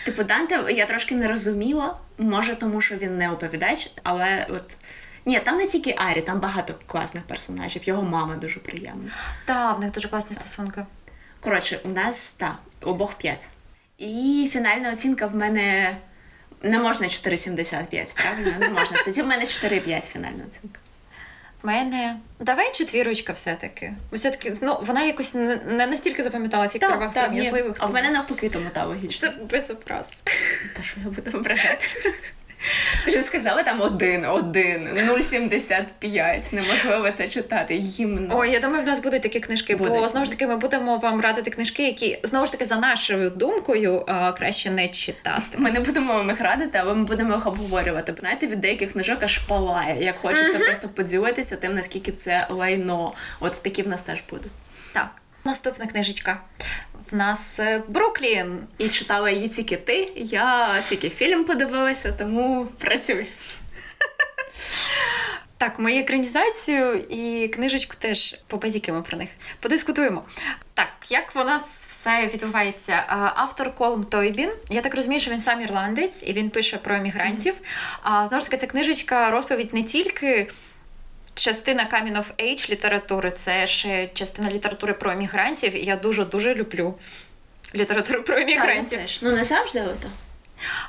Типу, 0.04 0.22
Данте 0.24 0.64
я 0.70 0.86
трошки 0.86 1.14
не 1.14 1.28
розуміла, 1.28 1.96
може, 2.18 2.54
тому 2.54 2.80
що 2.80 2.96
він 2.96 3.18
не 3.18 3.30
оповідач, 3.30 3.90
але 4.02 4.46
от. 4.50 4.64
Ні, 5.26 5.40
там 5.40 5.56
не 5.56 5.66
тільки 5.66 5.94
Арі, 5.98 6.20
там 6.20 6.40
багато 6.40 6.74
класних 6.86 7.22
персонажів. 7.24 7.84
Його 7.84 8.02
мама 8.02 8.34
дуже 8.36 8.60
приємна. 8.60 9.10
Та, 9.44 9.72
в 9.72 9.80
них 9.80 9.90
дуже 9.90 10.08
класні 10.08 10.36
стосунки. 10.36 10.86
Коротше, 11.40 11.80
у 11.84 11.88
нас 11.88 12.32
та, 12.32 12.56
обох 12.82 13.14
5. 13.14 13.48
І 13.98 14.48
фінальна 14.52 14.92
оцінка 14.92 15.26
в 15.26 15.36
мене 15.36 15.96
не 16.62 16.78
можна 16.78 17.06
4,75, 17.06 18.22
правильно? 18.22 18.52
Не 18.58 18.68
можна. 18.68 19.02
Тоді 19.04 19.22
в 19.22 19.26
мене 19.26 19.44
4,5 19.44 20.00
фінальна 20.02 20.44
оцінка. 20.46 20.80
В 21.62 21.66
мене. 21.66 22.16
Давай 22.40 22.72
четвірочка 22.72 23.32
все-таки. 23.32 23.92
Все-таки, 24.12 24.52
ну, 24.62 24.78
вона 24.82 25.02
якось 25.04 25.34
не, 25.34 25.86
настільки 25.86 26.22
запам'яталася, 26.22 26.78
як 26.78 26.90
переваг 26.90 27.08
ні. 27.08 27.14
сором'язливих. 27.14 27.76
А 27.78 27.86
в 27.86 27.92
мене 27.92 28.10
навпаки 28.10 28.48
тому 28.48 28.70
та 28.72 28.84
логічно. 28.84 29.28
Це 29.28 29.34
без 29.50 29.70
образ. 29.70 30.10
Та 30.76 30.82
що 30.82 31.00
я 31.04 31.10
буду 31.10 31.30
вибрати? 31.30 31.78
Ти 33.04 33.10
ж 33.10 33.22
сказала 33.22 33.62
там 33.62 33.80
один, 33.80 34.24
один, 34.24 34.88
0,75. 34.88 36.54
Неможливо 36.54 37.10
це 37.10 37.28
читати. 37.28 37.74
Гімно. 37.74 38.34
Ой, 38.38 38.50
я 38.50 38.60
думаю, 38.60 38.82
в 38.82 38.86
нас 38.86 38.98
будуть 39.00 39.22
такі 39.22 39.40
книжки, 39.40 39.76
бо 39.76 40.08
знову 40.08 40.24
ж 40.24 40.30
таки 40.30 40.46
ми 40.46 40.56
будемо 40.56 40.96
вам 40.96 41.20
радити 41.20 41.50
книжки, 41.50 41.86
які 41.86 42.18
знову 42.22 42.46
ж 42.46 42.52
таки 42.52 42.64
за 42.64 42.76
нашою 42.76 43.30
думкою 43.30 44.04
а, 44.08 44.32
краще 44.32 44.70
не 44.70 44.88
читати. 44.88 45.42
Ми 45.56 45.70
не 45.70 45.80
будемо 45.80 46.12
вам 46.14 46.28
їх 46.28 46.40
радити, 46.40 46.78
але 46.78 46.94
ми 46.94 47.04
будемо 47.04 47.34
їх 47.34 47.46
обговорювати. 47.46 48.12
Бо 48.12 48.20
знаєте, 48.20 48.46
від 48.46 48.60
деяких 48.60 48.92
книжок 48.92 49.18
аж 49.22 49.38
палає. 49.38 50.04
Як 50.04 50.16
хочеться 50.16 50.58
просто 50.58 50.88
поділитися 50.88 51.56
тим, 51.56 51.74
наскільки 51.74 52.12
це 52.12 52.46
лайно. 52.50 53.12
От 53.40 53.62
такі 53.62 53.82
в 53.82 53.88
нас 53.88 54.02
теж 54.02 54.18
будуть. 54.30 54.52
Так, 54.92 55.08
наступна 55.44 55.86
книжечка. 55.86 56.40
В 57.10 57.14
нас 57.14 57.60
е, 57.60 57.82
Бруклін. 57.88 58.58
І 58.78 58.88
читала 58.88 59.30
її 59.30 59.48
тільки 59.48 59.76
ти. 59.76 60.12
Я 60.16 60.68
тільки 60.88 61.10
фільм 61.10 61.44
подивилася, 61.44 62.12
тому 62.12 62.66
працюй. 62.78 63.28
Так, 65.58 65.78
ми 65.78 65.98
екранізацію 65.98 66.94
і 66.94 67.48
книжечку 67.48 67.96
теж 67.98 68.36
побазікаємо 68.46 69.02
про 69.02 69.18
них. 69.18 69.28
Подискутуємо. 69.60 70.22
Так, 70.74 70.88
як 71.08 71.34
в 71.34 71.44
нас 71.44 71.86
все 71.86 72.30
відбувається? 72.34 73.04
Автор 73.34 73.74
Колм 73.74 74.04
Тойбін. 74.04 74.50
Я 74.70 74.80
так 74.80 74.94
розумію, 74.94 75.20
що 75.20 75.30
він 75.30 75.40
сам 75.40 75.60
ірландець 75.60 76.24
і 76.26 76.32
він 76.32 76.50
пише 76.50 76.76
про 76.76 76.94
емігрантів. 76.94 77.54
А 78.02 78.26
знову 78.26 78.40
ж 78.40 78.50
таки, 78.50 78.60
ця 78.60 78.66
книжечка 78.66 79.30
розповідь 79.30 79.74
не 79.74 79.82
тільки. 79.82 80.50
Частина 81.38 81.88
Coming 81.92 82.16
of 82.16 82.24
Age 82.38 82.70
літератури, 82.70 83.30
це 83.30 83.66
ще 83.66 84.08
частина 84.14 84.50
літератури 84.50 84.92
про 84.92 85.10
емігрантів. 85.10 85.76
І 85.76 85.84
я 85.84 85.96
дуже 85.96 86.24
дуже 86.24 86.54
люблю 86.54 86.94
літературу 87.74 88.22
про 88.22 88.38
емігрантів. 88.38 89.00
теж. 89.00 89.22
Ну 89.22 89.32
не 89.32 89.44
завжди 89.44 89.80
ото. 89.82 90.08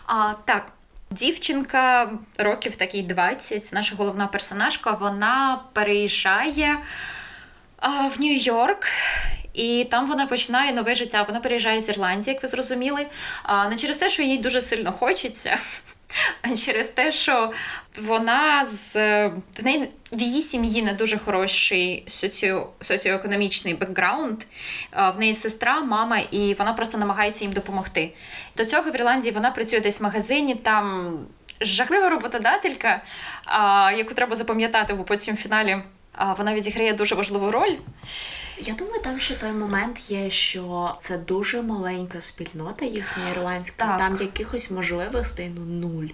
А, 0.05 0.33
так, 0.45 0.71
дівчинка 1.11 2.11
років 2.37 2.75
такий 2.75 3.01
20, 3.01 3.73
наша 3.73 3.95
головна 3.95 4.27
персонажка, 4.27 4.91
вона 4.91 5.61
переїжджає 5.73 6.77
а, 7.77 8.07
в 8.07 8.21
Нью-Йорк. 8.21 8.87
І 9.53 9.87
там 9.91 10.07
вона 10.07 10.27
починає 10.27 10.73
нове 10.73 10.95
життя. 10.95 11.23
Вона 11.23 11.39
переїжджає 11.39 11.81
з 11.81 11.89
Ірландії, 11.89 12.33
як 12.33 12.43
ви 12.43 12.49
зрозуміли. 12.49 13.07
А, 13.43 13.69
не 13.69 13.75
через 13.75 13.97
те, 13.97 14.09
що 14.09 14.23
їй 14.23 14.37
дуже 14.37 14.61
сильно 14.61 14.91
хочеться, 14.91 15.57
через 16.65 16.89
те, 16.89 17.11
що 17.11 17.51
вона 18.01 18.65
з 18.65 18.95
в 19.27 19.63
неї 19.63 19.89
в 20.11 20.21
її 20.21 20.41
сім'ї 20.41 20.81
не 20.81 20.93
дуже 20.93 21.17
хороший 21.17 22.03
соціо, 22.07 22.69
соціоекономічний 22.81 23.73
бекграунд. 23.73 24.43
В 25.15 25.19
неї 25.19 25.35
сестра, 25.35 25.81
мама, 25.81 26.17
і 26.17 26.53
вона 26.53 26.73
просто 26.73 26.97
намагається 26.97 27.45
їм 27.45 27.53
допомогти. 27.53 28.13
До 28.57 28.65
цього 28.65 28.91
в 28.91 28.95
Ірландії 28.95 29.33
вона 29.33 29.51
працює 29.51 29.79
десь 29.79 29.99
в 29.99 30.03
магазині, 30.03 30.55
там 30.55 31.17
жахлива 31.61 32.09
роботодателька, 32.09 33.03
яку 33.97 34.13
треба 34.13 34.35
запам'ятати, 34.35 34.93
бо 34.93 35.03
потім 35.03 35.35
в 35.35 35.37
фіналі 35.37 35.81
вона 36.37 36.53
відіграє 36.53 36.93
дуже 36.93 37.15
важливу 37.15 37.51
роль. 37.51 37.75
Я 38.61 38.73
думаю, 38.73 39.01
там 39.01 39.19
ще 39.19 39.35
той 39.35 39.51
момент 39.51 40.11
є, 40.11 40.29
що 40.29 40.95
це 40.99 41.17
дуже 41.17 41.61
маленька 41.61 42.19
спільнота 42.19 42.85
їхня 42.85 43.29
ірландська. 43.31 43.85
Так. 43.85 43.97
Там 43.97 44.17
якихось 44.21 44.71
можливостей 44.71 45.51
ну 45.55 45.65
нуль. 45.65 46.07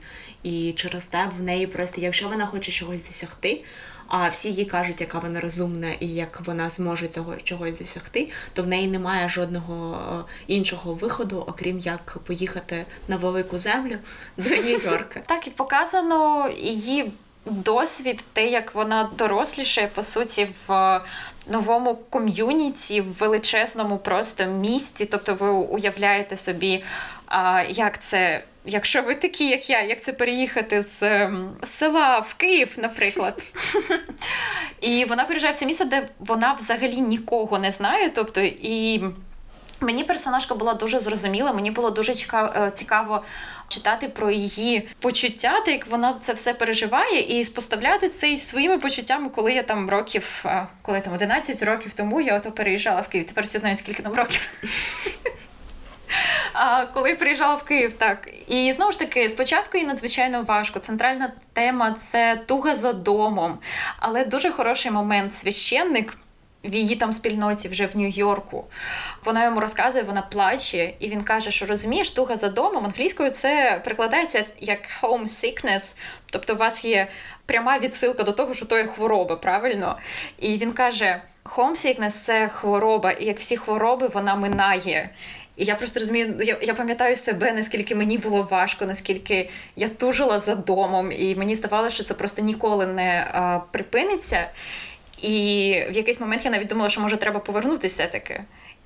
І 0.44 0.74
через 0.76 1.08
те 1.08 1.30
в 1.38 1.42
неї 1.42 1.68
просто, 1.68 2.02
якщо 2.02 2.30
вона 2.30 2.46
хоче 2.46 2.72
чогось 2.72 3.06
досягти, 3.06 3.64
а 4.08 4.28
всі 4.28 4.52
їй 4.52 4.66
кажуть, 4.66 5.02
яка 5.02 5.20
вона 5.20 5.40
розумна 5.40 5.92
і 5.92 6.08
як 6.08 6.42
вона 6.46 6.70
зможе 6.70 7.08
цього 7.08 7.36
чогось 7.36 7.80
досягти, 7.80 8.32
то 8.54 8.64
в 8.64 8.68
неї 8.68 8.88
немає 8.88 9.30
жодного 9.30 9.98
е, 10.30 10.34
іншого 10.48 10.94
виходу, 10.94 11.44
окрім 11.48 11.80
як 11.80 12.18
поїхати 12.24 12.86
на 13.08 13.18
велику 13.18 13.58
землю 13.58 13.98
до 14.38 14.50
Нью-Йорка. 14.50 15.22
Так 15.26 15.48
і 15.48 15.50
показано 15.50 16.50
її 16.58 17.12
досвід, 17.46 18.24
те, 18.34 18.48
як 18.48 18.76
вона 18.76 19.10
доросліше, 19.18 19.90
по 19.96 20.04
суті, 20.04 20.48
в 20.68 21.02
новому 21.48 21.96
ком'юніті, 22.10 23.02
в 23.02 23.14
величезному 23.14 23.98
просто 23.98 24.46
місті. 24.46 25.06
Тобто, 25.06 25.34
ви 25.34 25.50
уявляєте 25.50 26.38
собі, 26.38 26.84
як 27.70 28.04
це. 28.04 28.44
Якщо 28.68 29.02
ви 29.02 29.16
такі, 29.16 29.50
як 29.50 29.70
я, 29.70 29.82
як 29.82 30.02
це 30.02 30.14
переїхати 30.14 30.82
з 30.82 31.04
ем, 31.04 31.52
села 31.64 32.20
в 32.20 32.34
Київ, 32.34 32.76
наприклад. 32.78 33.44
І 34.82 35.06
вона 35.06 35.24
переїжджає 35.24 35.54
в 35.54 35.56
це 35.56 35.66
місце, 35.66 35.86
де 35.86 36.08
вона 36.20 36.54
взагалі 36.54 37.02
нікого 37.02 37.60
не 37.60 37.72
знає. 37.72 38.10
Тобто, 38.10 38.42
і 38.42 39.04
Мені 39.86 40.04
персонажка 40.04 40.56
була 40.56 40.74
дуже 40.74 41.00
зрозуміла, 41.00 41.54
мені 41.54 41.72
було 41.72 41.90
дуже 41.90 42.14
е, 42.34 42.72
цікаво 42.74 43.24
читати 43.68 44.08
про 44.08 44.32
її 44.32 44.90
почуття, 45.00 45.62
та 45.66 45.72
як 45.72 45.88
вона 45.88 46.16
це 46.22 46.34
все 46.34 46.54
переживає, 46.54 47.40
і 47.40 47.44
споставляти 47.44 48.10
це 48.10 48.32
із 48.32 48.48
своїми 48.48 48.78
почуттями, 48.78 49.30
коли 49.30 49.54
я 49.54 49.64
там 49.64 49.90
років, 49.90 50.44
е, 50.46 50.68
коли 50.82 51.02
там 51.02 51.14
11 51.14 51.64
років 51.64 51.94
тому 51.94 52.22
я 52.22 52.38
ото 52.38 52.52
переїжджала 52.52 53.02
в 53.02 53.08
Київ. 53.08 53.26
Тепер 53.26 53.44
всі 53.44 53.58
знають, 53.58 53.80
скільки 53.80 54.04
там 54.04 54.14
років. 54.14 54.50
А, 56.54 56.86
коли 56.86 57.16
приїжджала 57.16 57.56
в 57.56 57.64
Київ, 57.64 57.94
так. 57.94 58.30
І 58.48 58.74
знову 58.74 58.92
ж 58.92 59.00
таки, 59.00 59.30
спочатку 59.30 59.78
їй 59.78 59.86
надзвичайно 59.86 60.42
важко. 60.42 60.80
Центральна 60.80 61.32
тема 61.54 61.92
це 61.92 62.42
туга 62.46 62.76
за 62.76 62.94
домом. 62.94 63.60
Але 64.00 64.26
дуже 64.26 64.52
хороший 64.52 64.92
момент 64.92 65.34
священник. 65.34 66.18
В 66.66 66.76
її 66.76 66.96
там 66.96 67.14
спільноті 67.14 67.68
вже 67.68 67.86
в 67.86 67.96
Нью-Йорку. 67.96 68.64
Вона 69.26 69.46
йому 69.46 69.60
розказує, 69.60 70.04
вона 70.04 70.22
плаче, 70.22 70.94
і 71.00 71.10
він 71.10 71.22
каже, 71.22 71.52
що 71.52 71.66
розумієш, 71.66 72.10
туга 72.10 72.36
за 72.36 72.50
домом 72.50 72.86
англійською 72.86 73.30
це 73.30 73.82
прикладається 73.84 74.46
як 74.60 74.80
home 75.02 75.28
sickness, 75.28 76.00
тобто 76.32 76.54
у 76.54 76.58
вас 76.58 76.86
є 76.86 77.08
пряма 77.46 77.80
відсилка 77.80 78.24
до 78.24 78.32
того, 78.32 78.54
що 78.54 78.66
то 78.66 78.78
є 78.78 78.88
хвороба, 78.88 79.36
правильно? 79.36 79.98
І 80.40 80.58
він 80.58 80.72
каже: 80.72 81.22
homesickness– 81.46 82.10
це 82.26 82.48
хвороба, 82.48 83.12
і 83.12 83.26
як 83.26 83.40
всі 83.40 83.58
хвороби, 83.58 84.08
вона 84.08 84.36
минає. 84.36 85.10
І 85.58 85.66
я 85.66 85.76
просто 85.76 86.00
розумію, 86.00 86.36
я, 86.40 86.58
я 86.62 86.74
пам'ятаю 86.74 87.16
себе, 87.16 87.54
наскільки 87.54 87.96
мені 87.96 88.18
було 88.18 88.42
важко, 88.42 88.86
наскільки 88.86 89.50
я 89.76 89.90
тужила 89.90 90.40
за 90.40 90.56
домом, 90.56 91.12
і 91.12 91.36
мені 91.36 91.56
здавалося, 91.56 91.96
що 91.96 92.04
це 92.04 92.14
просто 92.14 92.42
ніколи 92.42 92.86
не 92.86 93.28
а, 93.34 93.60
припиниться. 93.72 94.50
І 95.26 95.72
в 95.90 95.94
якийсь 95.94 96.20
момент 96.20 96.46
я 96.46 96.52
навіть 96.52 96.68
думала, 96.68 96.90
що 96.90 97.02
може 97.02 97.18
треба 97.18 97.40
повернутися 97.40 98.08
таки. 98.08 98.44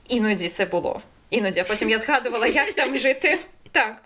Іноді 0.08 0.49
це 0.49 0.65
було. 0.65 1.02
Іноді, 1.30 1.60
а 1.60 1.63
потім 1.63 1.89
я 1.89 1.99
згадувала, 1.99 2.47
як 2.47 2.73
там 2.73 2.97
жити. 2.97 3.39
Так. 3.71 4.02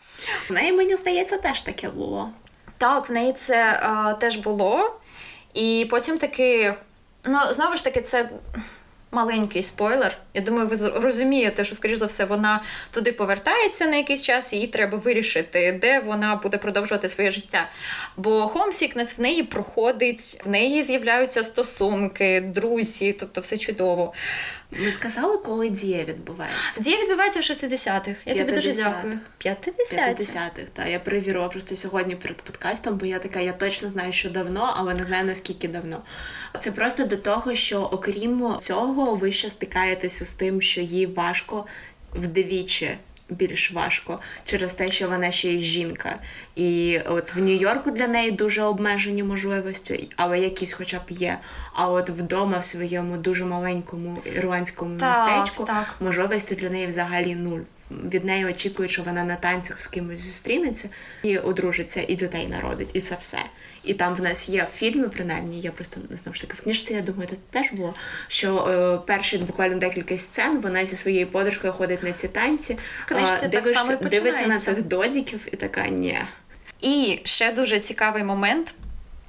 В 0.50 0.54
неї, 0.54 0.72
мені 0.72 0.96
здається, 0.96 1.38
теж 1.38 1.62
таке 1.62 1.90
було. 1.90 2.30
Так, 2.78 3.10
в 3.10 3.12
неї 3.12 3.34
це 3.34 3.80
а, 3.84 4.14
теж 4.14 4.36
було. 4.36 5.00
І 5.54 5.88
потім 5.90 6.18
таки, 6.18 6.74
ну, 7.26 7.40
знову 7.52 7.76
ж 7.76 7.84
таки, 7.84 8.02
це 8.02 8.30
маленький 9.14 9.64
спойлер. 9.64 10.18
Я 10.34 10.42
думаю, 10.42 10.68
ви 10.68 10.90
розумієте, 10.90 11.66
що, 11.66 11.76
скоріш 11.76 12.00
за 12.00 12.06
все, 12.06 12.26
вона 12.26 12.64
туди 12.92 13.12
повертається 13.12 13.86
на 13.86 13.96
якийсь 13.96 14.24
час, 14.24 14.54
і 14.54 14.58
їй 14.58 14.68
треба 14.68 14.98
вирішити, 14.98 15.80
де 15.82 16.00
вона 16.00 16.36
буде 16.36 16.58
продовжувати 16.58 17.10
своє 17.10 17.32
життя. 17.32 17.70
Бо 18.18 18.46
Homesickness 18.46 19.18
в 19.18 19.22
неї 19.22 19.44
проходить, 19.44 20.42
в 20.46 20.50
неї 20.50 20.84
з'являються 20.84 21.44
стосунки, 21.44 22.42
друзі, 22.42 23.14
тобто 23.14 23.42
все 23.42 23.58
чудово. 23.58 24.14
Ми 24.80 24.92
сказали, 24.92 25.38
коли 25.38 25.70
дія 25.70 26.04
відбувається. 26.04 26.82
Дія 26.82 27.02
відбувається 27.02 27.40
в 27.40 27.44
60-х. 27.44 28.16
Я 28.26 28.34
тобі 28.36 28.52
дуже 28.52 28.74
дякую. 28.74 29.20
50-х. 29.46 30.24
так. 30.74 30.88
Я 30.88 31.00
перевірила 31.00 31.48
просто 31.48 31.76
сьогодні 31.76 32.16
перед 32.16 32.42
подкастом, 32.42 32.98
бо 32.98 33.06
я 33.06 33.20
така, 33.20 33.40
я 33.40 33.54
точно 33.54 33.90
знаю, 33.90 34.12
що 34.14 34.30
давно, 34.30 34.74
але 34.78 34.94
не 34.94 35.04
знаю 35.04 35.26
наскільки 35.26 35.68
давно. 35.68 36.02
Це 36.60 36.72
просто 36.72 37.06
до 37.06 37.18
того, 37.18 37.56
що 37.56 37.82
окрім 37.82 38.58
цього, 38.60 39.16
ви 39.16 39.32
ще 39.32 39.50
стикаєтеся 39.50 40.26
з 40.26 40.34
тим, 40.34 40.62
що 40.62 40.82
їй 40.82 41.06
важко 41.06 41.66
вдвічі 42.14 42.98
більш 43.34 43.72
важко 43.72 44.20
через 44.46 44.74
те, 44.74 44.88
що 44.88 45.10
вона 45.10 45.32
ще 45.32 45.50
й 45.50 45.60
жінка. 45.60 46.20
І 46.56 47.00
от 47.06 47.36
в 47.36 47.40
Нью-Йорку 47.40 47.92
для 47.92 48.08
неї 48.08 48.32
дуже 48.32 48.62
обмежені 48.64 49.24
можливості, 49.24 50.10
але 50.16 50.40
якісь 50.40 50.74
хоча 50.74 50.98
б 50.98 51.04
є. 51.10 51.40
А 51.74 51.88
от 51.88 52.10
вдома 52.10 52.58
в 52.58 52.66
своєму 52.66 53.18
дуже 53.18 53.46
маленькому 53.46 54.18
ірландському 54.36 54.98
так, 54.98 55.28
містечку 55.28 55.64
так. 55.64 55.96
можливості 56.00 56.56
для 56.56 56.70
неї 56.70 56.88
взагалі 56.88 57.36
нуль. 57.36 57.62
Від 57.92 58.26
неї 58.26 58.46
очікують, 58.46 58.92
що 58.92 59.04
вона 59.04 59.24
на 59.24 59.36
танцях 59.36 59.80
з 59.80 59.88
кимось 59.88 60.20
зустрінеться 60.20 60.90
і 61.24 61.38
одружиться, 61.38 62.06
і 62.08 62.16
дітей 62.16 62.48
народить, 62.48 62.90
і 62.94 63.02
це 63.02 63.16
все. 63.20 63.38
І 63.84 63.94
там 63.94 64.16
в 64.16 64.22
нас 64.22 64.50
є 64.50 64.68
фільми, 64.72 65.10
принаймні, 65.10 65.60
я 65.60 65.72
просто 65.72 66.02
знову 66.12 66.34
ж 66.36 66.42
таки 66.42 66.54
в 66.54 66.62
книжці, 66.62 66.94
я 66.94 67.02
думаю, 67.02 67.30
це 67.30 67.60
теж 67.60 67.72
було. 67.72 67.94
Що 68.28 68.68
е, 68.68 69.08
перші 69.08 69.38
буквально 69.38 69.76
декілька 69.76 70.18
сцен 70.18 70.62
вона 70.62 70.86
зі 70.86 70.96
своєю 70.96 71.28
подружкою 71.28 71.74
ходить 71.74 72.04
на 72.04 72.12
ці 72.12 72.28
танці, 72.28 72.74
в 72.74 73.06
книжці 73.06 73.48
дивишся, 73.48 73.74
так 73.74 73.86
само 73.86 74.10
дивиться 74.10 74.48
на 74.48 74.58
цих 74.58 74.84
додіків 74.84 75.48
і 75.52 75.56
така 75.56 75.88
ні. 75.88 76.20
І 76.82 77.20
ще 77.24 77.52
дуже 77.52 77.80
цікавий 77.80 78.24
момент. 78.24 78.74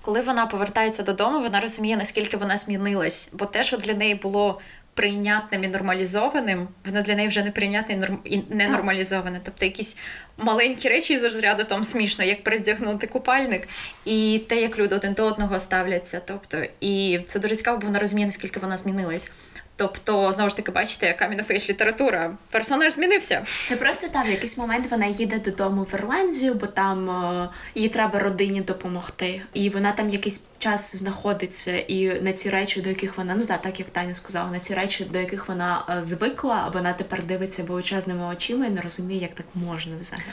Коли 0.03 0.21
вона 0.21 0.47
повертається 0.47 1.03
додому, 1.03 1.41
вона 1.41 1.61
розуміє, 1.61 1.97
наскільки 1.97 2.37
вона 2.37 2.57
змінилась, 2.57 3.31
бо 3.33 3.47
те, 3.47 3.65
що 3.65 3.77
для 3.77 3.95
неї 3.95 4.15
було 4.15 4.61
прийнятним 4.95 5.65
і 5.65 5.69
нормалізованим, 5.69 6.69
воно 6.85 7.03
для 7.03 7.15
неї 7.15 7.29
вже 7.29 7.43
не 7.43 7.51
прийнятне 7.51 8.19
і 8.25 8.43
не 8.51 8.69
нормалізоване. 8.69 9.41
Тобто 9.45 9.65
якісь 9.65 9.97
маленькі 10.37 10.89
речі 10.89 11.19
з 11.19 11.25
розряду 11.25 11.65
там 11.65 11.85
смішно, 11.85 12.25
як 12.25 12.45
передягнути 12.45 13.07
купальник, 13.07 13.69
і 14.05 14.43
те, 14.49 14.61
як 14.61 14.79
люди 14.79 14.97
один 14.97 15.13
до 15.13 15.25
одного 15.25 15.61
ставляться. 15.61 16.23
Тобто, 16.27 16.63
і 16.81 17.21
це 17.27 17.41
дуже 17.41 17.57
цікаво, 17.57 17.79
бо 17.79 17.87
вона 17.87 17.99
розуміє, 17.99 18.27
наскільки 18.27 18.61
вона 18.61 18.79
змінилась. 18.79 19.31
Тобто, 19.77 20.33
знову 20.33 20.51
ж 20.51 20.57
таки, 20.57 20.73
бачите, 20.73 21.07
яка 21.07 21.29
мінофейш 21.29 21.71
література. 21.71 22.37
Персонаж 22.51 22.93
змінився. 22.93 23.45
Це 23.67 23.77
просто 23.77 24.09
там 24.09 24.27
в 24.27 24.31
якийсь 24.31 24.59
момент 24.59 24.91
вона 24.91 25.07
їде 25.07 25.39
додому 25.39 25.83
в 25.83 25.95
Ірландію, 25.95 26.55
бо 26.55 26.67
там 26.67 27.11
е, 27.11 27.49
їй 27.75 27.89
треба 27.89 28.19
родині 28.19 28.61
допомогти. 28.61 29.43
І 29.55 29.69
вона 29.71 29.93
там 29.93 30.11
якийсь 30.11 30.47
час 30.59 30.97
знаходиться, 30.97 31.79
і 31.79 32.21
на 32.21 32.33
ці 32.33 32.51
речі, 32.51 32.81
до 32.81 32.89
яких 32.89 33.19
вона, 33.19 33.35
ну 33.35 33.47
так, 33.47 33.63
так 33.63 33.79
як 33.79 33.91
Таня 33.91 34.15
сказала, 34.15 34.51
на 34.51 34.59
ці 34.59 34.75
речі, 34.75 35.05
до 35.05 35.19
яких 35.19 35.49
вона 35.49 35.87
е, 35.91 36.03
звикла, 36.03 36.71
вона 36.75 36.93
тепер 36.93 37.25
дивиться 37.25 37.63
величезними 37.63 38.25
очима 38.25 38.67
і 38.67 38.71
не 38.71 38.81
розуміє, 38.81 39.21
як 39.21 39.35
так 39.35 39.47
можна 39.55 39.97
взагалі. 40.01 40.27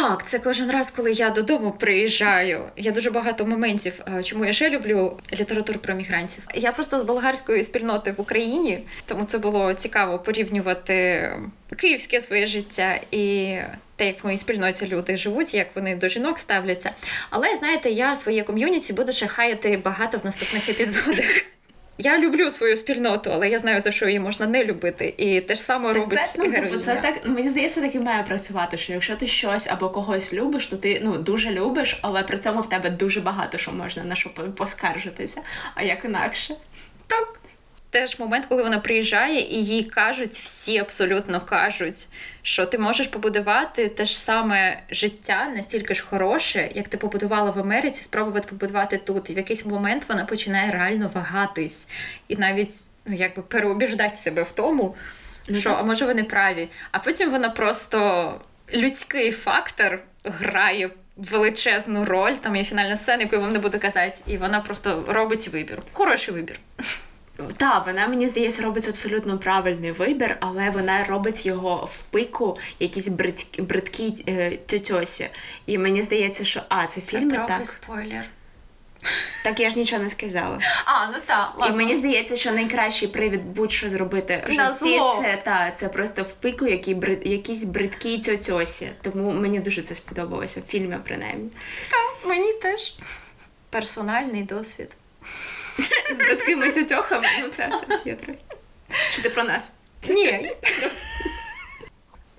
Так, 0.00 0.26
це 0.26 0.38
кожен 0.38 0.70
раз, 0.70 0.90
коли 0.90 1.12
я 1.12 1.30
додому 1.30 1.72
приїжджаю. 1.72 2.64
Я 2.76 2.92
дуже 2.92 3.10
багато 3.10 3.46
моментів, 3.46 4.00
чому 4.22 4.44
я 4.44 4.52
ще 4.52 4.70
люблю 4.70 5.18
літературу 5.32 5.78
про 5.78 5.94
мігрантів. 5.94 6.46
Я 6.54 6.72
просто 6.72 6.98
з 6.98 7.02
болгарської 7.02 7.62
спільноти 7.62 8.12
в 8.12 8.20
Україні, 8.20 8.86
тому 9.06 9.24
це 9.24 9.38
було 9.38 9.74
цікаво 9.74 10.18
порівнювати 10.18 11.30
київське 11.76 12.20
своє 12.20 12.46
життя 12.46 13.00
і 13.10 13.56
те, 13.96 14.06
як 14.06 14.24
в 14.24 14.26
моїй 14.26 14.38
спільноті 14.38 14.86
люди 14.86 15.16
живуть, 15.16 15.54
як 15.54 15.76
вони 15.76 15.96
до 15.96 16.08
жінок 16.08 16.38
ставляться. 16.38 16.90
Але 17.30 17.56
знаєте, 17.56 17.90
я 17.90 18.16
своє 18.16 18.42
ком'юніті 18.42 18.92
буду 18.92 19.12
ще 19.12 19.26
хаяти 19.26 19.76
багато 19.76 20.18
в 20.18 20.24
наступних 20.24 20.68
епізодах. 20.68 21.53
Я 21.98 22.18
люблю 22.18 22.50
свою 22.50 22.76
спільноту, 22.76 23.30
але 23.32 23.48
я 23.48 23.58
знаю, 23.58 23.80
за 23.80 23.92
що 23.92 24.06
її 24.06 24.20
можна 24.20 24.46
не 24.46 24.64
любити. 24.64 25.14
І 25.16 25.40
те 25.40 25.54
ж 25.54 25.62
саме 25.62 25.88
так 25.88 25.96
робить 25.96 26.22
це, 26.22 26.38
ну, 26.38 26.44
типу, 26.44 26.56
героїня. 26.56 26.78
Це 26.78 26.94
так 26.94 27.14
мені 27.24 27.48
здається, 27.48 27.80
так 27.80 27.94
і 27.94 27.98
має 27.98 28.22
працювати. 28.22 28.76
Що 28.76 28.92
якщо 28.92 29.16
ти 29.16 29.26
щось 29.26 29.68
або 29.68 29.88
когось 29.88 30.34
любиш, 30.34 30.66
то 30.66 30.76
ти 30.76 31.00
ну 31.04 31.18
дуже 31.18 31.50
любиш, 31.50 31.98
але 32.02 32.22
при 32.22 32.38
цьому 32.38 32.60
в 32.60 32.68
тебе 32.68 32.90
дуже 32.90 33.20
багато 33.20 33.58
що 33.58 33.72
можна 33.72 34.04
на 34.04 34.14
що 34.14 34.30
поскаржитися. 34.30 35.42
А 35.74 35.82
як 35.82 36.04
інакше? 36.04 36.54
Так 37.06 37.40
теж 37.94 38.18
момент, 38.18 38.46
коли 38.48 38.62
вона 38.62 38.78
приїжджає, 38.78 39.40
і 39.40 39.64
їй 39.64 39.84
кажуть, 39.84 40.32
всі 40.32 40.78
абсолютно 40.78 41.40
кажуть, 41.40 42.06
що 42.42 42.66
ти 42.66 42.78
можеш 42.78 43.06
побудувати 43.06 43.88
те 43.88 44.04
ж 44.04 44.20
саме 44.20 44.82
життя 44.90 45.52
настільки 45.56 45.94
ж 45.94 46.02
хороше, 46.02 46.70
як 46.74 46.88
ти 46.88 46.96
побудувала 46.96 47.50
в 47.50 47.58
Америці, 47.58 48.02
спробувати 48.02 48.48
побудувати 48.48 48.98
тут. 48.98 49.30
І 49.30 49.34
в 49.34 49.36
якийсь 49.36 49.66
момент 49.66 50.04
вона 50.08 50.24
починає 50.24 50.70
реально 50.70 51.10
вагатись 51.14 51.88
і 52.28 52.36
навіть 52.36 52.70
ну 53.06 53.14
якби 53.16 53.42
переубіждати 53.42 54.16
себе 54.16 54.42
в 54.42 54.52
тому, 54.52 54.96
ну, 55.48 55.58
що 55.58 55.70
а 55.70 55.82
може 55.82 56.06
вони 56.06 56.24
праві. 56.24 56.68
А 56.90 56.98
потім 56.98 57.30
вона 57.30 57.50
просто 57.50 58.40
людський 58.74 59.32
фактор 59.32 59.98
грає. 60.24 60.90
Величезну 61.16 62.04
роль, 62.04 62.32
там 62.32 62.56
є 62.56 62.64
фінальна 62.64 62.96
сцена, 62.96 63.22
яку 63.22 63.36
я 63.36 63.42
вам 63.42 63.52
не 63.52 63.58
буду 63.58 63.78
казати, 63.78 64.24
і 64.26 64.36
вона 64.36 64.60
просто 64.60 65.04
робить 65.08 65.48
вибір. 65.48 65.82
Хороший 65.92 66.34
вибір. 66.34 66.60
Так, 67.56 67.86
вона 67.86 68.06
мені 68.06 68.28
здається 68.28 68.62
робить 68.62 68.88
абсолютно 68.88 69.38
правильний 69.38 69.92
вибір, 69.92 70.36
але 70.40 70.70
вона 70.70 71.04
робить 71.04 71.46
його 71.46 71.88
в 71.90 72.02
пику 72.02 72.58
якісь 72.78 73.08
бридкі, 73.08 73.62
бридкі 73.62 74.24
е, 74.28 74.58
тьотьосі. 74.66 75.28
І 75.66 75.78
мені 75.78 76.02
здається, 76.02 76.44
що 76.44 76.62
а, 76.68 76.86
це 76.86 77.00
фільми 77.00 77.30
це 77.30 77.44
так. 77.48 77.66
спойлер. 77.66 78.24
Так 79.44 79.60
я 79.60 79.70
ж 79.70 79.78
нічого 79.78 80.02
не 80.02 80.08
сказала. 80.08 80.58
А, 80.84 81.06
ну 81.06 81.18
так. 81.26 81.54
І 81.68 81.72
мені 81.72 81.96
здається, 81.96 82.36
що 82.36 82.52
найкращий 82.52 83.08
привід 83.08 83.44
будь-що 83.44 83.90
зробити 83.90 84.44
в 84.48 84.52
житті 84.52 85.00
це 85.22 85.42
та, 85.44 85.70
це 85.70 85.88
просто 85.88 86.22
в 86.22 86.32
пику 86.32 86.66
які 86.66 86.96
якісь 87.24 87.64
бридкі 87.64 88.18
тьотьосі. 88.18 88.90
Тому 89.02 89.32
мені 89.32 89.60
дуже 89.60 89.82
це 89.82 89.94
сподобалося 89.94 90.60
в 90.60 90.62
фільмі, 90.62 90.96
принаймні. 91.04 91.50
Так, 91.90 92.28
мені 92.28 92.52
теж. 92.52 92.94
Персональний 93.70 94.42
досвід. 94.42 94.88
З 96.12 96.16
браткими 96.16 96.70
тютьохами. 96.72 97.28
Ну 97.40 97.48
так, 97.56 97.86
трохи. 97.86 98.38
Чи 99.12 99.22
ти 99.22 99.30
про 99.30 99.44
нас? 99.44 99.72
Ні. 100.08 100.52